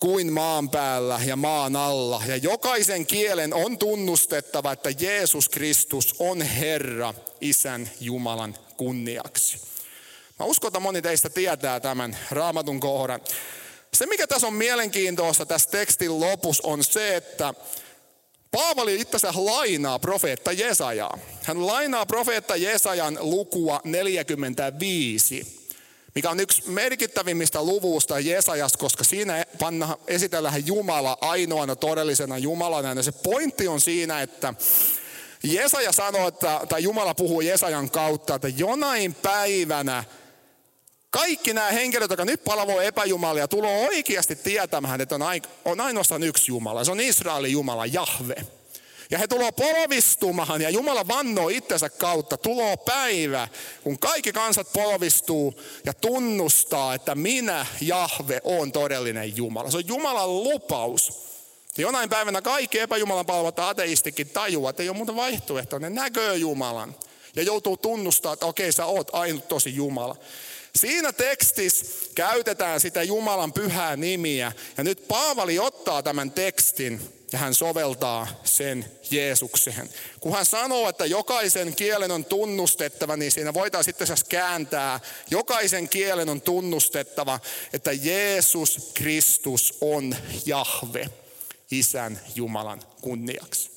[0.00, 2.22] kuin maan päällä ja maan alla.
[2.26, 9.58] Ja jokaisen kielen on tunnustettava, että Jeesus Kristus on Herra Isän Jumalan kunniaksi.
[10.38, 13.20] Mä uskon, että moni teistä tietää tämän raamatun kohdan.
[13.94, 17.54] Se, mikä tässä on mielenkiintoista tässä tekstin lopussa, on se, että
[18.50, 21.18] Paavali itse lainaa profeetta Jesajaa.
[21.42, 25.57] Hän lainaa profeetta Jesajan lukua 45
[26.14, 32.92] mikä on yksi merkittävimmistä luvusta Jesajas, koska siinä panna, esitellään Jumala ainoana todellisena Jumalana.
[32.92, 34.54] Ja se pointti on siinä, että
[35.42, 40.04] Jesaja sanoo, että, tai Jumala puhuu Jesajan kautta, että jonain päivänä
[41.10, 45.18] kaikki nämä henkilöt, jotka nyt palavoo epäjumalia, tulee oikeasti tietämään, että
[45.64, 46.84] on ainoastaan yksi Jumala.
[46.84, 48.57] Se on Israelin Jumala, Jahve.
[49.10, 52.36] Ja he tuloo polvistumaan ja Jumala vannoo itsensä kautta.
[52.36, 53.48] Tuloo päivä,
[53.82, 59.70] kun kaikki kansat polvistuu ja tunnustaa, että minä, Jahve, on todellinen Jumala.
[59.70, 61.28] Se on Jumalan lupaus.
[61.78, 65.78] Ja jonain päivänä kaikki epäjumalan palvelut ateistikin tajuaa, että ei ole muuta vaihtoehtoa.
[65.78, 66.94] Ne näkee Jumalan
[67.36, 70.16] ja joutuu tunnustaa, että okei, sä oot ainut tosi Jumala.
[70.76, 74.52] Siinä tekstissä käytetään sitä Jumalan pyhää nimiä.
[74.76, 79.90] Ja nyt Paavali ottaa tämän tekstin ja hän soveltaa sen Jeesukseen.
[80.20, 85.00] Kun hän sanoo, että jokaisen kielen on tunnustettava, niin siinä voitaisiin sitten kääntää,
[85.30, 87.40] jokaisen kielen on tunnustettava,
[87.72, 90.16] että Jeesus Kristus on
[90.46, 91.10] Jahve,
[91.70, 93.70] Isän Jumalan kunniaksi.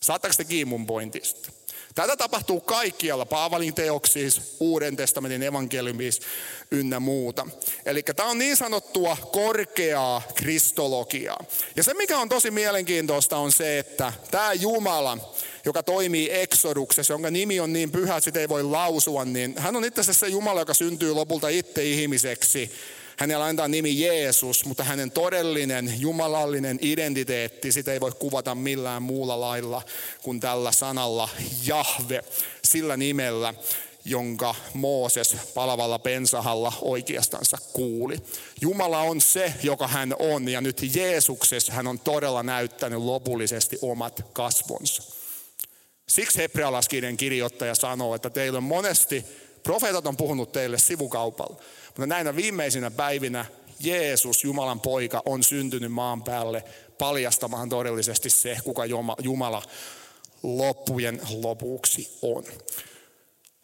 [0.00, 1.57] Saatteko te kiinni mun pointista?
[1.98, 6.22] Tätä tapahtuu kaikkialla, Paavalin teoksissa, Uuden testamentin evankeliumissa
[6.70, 7.46] ynnä muuta.
[7.86, 11.44] Eli tämä on niin sanottua korkeaa kristologiaa.
[11.76, 15.18] Ja se mikä on tosi mielenkiintoista on se, että tämä Jumala,
[15.64, 19.76] joka toimii Exoduksessa, jonka nimi on niin pyhä, että sitä ei voi lausua, niin hän
[19.76, 22.70] on itse asiassa se Jumala, joka syntyy lopulta itse ihmiseksi
[23.18, 29.40] Hänellä antaa nimi Jeesus, mutta hänen todellinen jumalallinen identiteetti, sitä ei voi kuvata millään muulla
[29.40, 29.82] lailla
[30.22, 31.28] kuin tällä sanalla
[31.66, 32.24] Jahve,
[32.64, 33.54] sillä nimellä,
[34.04, 38.16] jonka Mooses palavalla pensahalla oikeastansa kuuli.
[38.60, 44.24] Jumala on se, joka hän on, ja nyt Jeesuksessa hän on todella näyttänyt lopullisesti omat
[44.32, 45.02] kasvonsa.
[46.08, 49.24] Siksi hebrealaskirjan kirjoittaja sanoo, että teillä on monesti,
[49.62, 51.56] profeetat on puhunut teille sivukaupalla.
[51.86, 53.44] Mutta näinä viimeisinä päivinä
[53.80, 56.64] Jeesus, Jumalan poika, on syntynyt maan päälle
[56.98, 58.82] paljastamaan todellisesti se, kuka
[59.22, 59.62] Jumala
[60.42, 62.44] loppujen lopuksi on.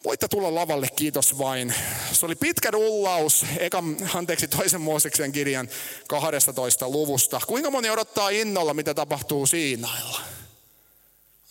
[0.05, 1.73] Voitte tulla lavalle, kiitos vain.
[2.11, 3.83] Se oli pitkä rullaus, eka,
[4.13, 5.69] anteeksi, toisen Mooseksen kirjan
[6.07, 7.41] 12 luvusta.
[7.47, 10.19] Kuinka moni odottaa innolla, mitä tapahtuu Siinailla?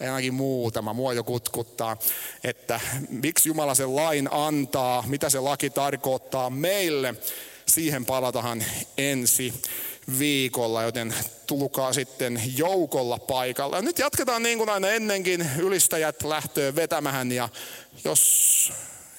[0.00, 1.96] Ainakin muutama, mua jo kutkuttaa,
[2.44, 7.14] että miksi Jumala sen lain antaa, mitä se laki tarkoittaa meille.
[7.66, 8.64] Siihen palatahan
[8.98, 9.54] ensi
[10.18, 11.14] viikolla, joten
[11.46, 13.82] tulkaa sitten joukolla paikalla.
[13.82, 17.48] Nyt jatketaan niin kuin aina ennenkin, ylistäjät lähtöön vetämähän ja
[18.04, 18.72] jos,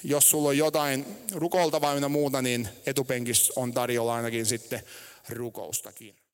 [0.03, 4.83] jos sulla on jotain rukoiltavaa ja muuta, niin etupenkissä on tarjolla ainakin sitten
[5.29, 6.15] rukoustakin.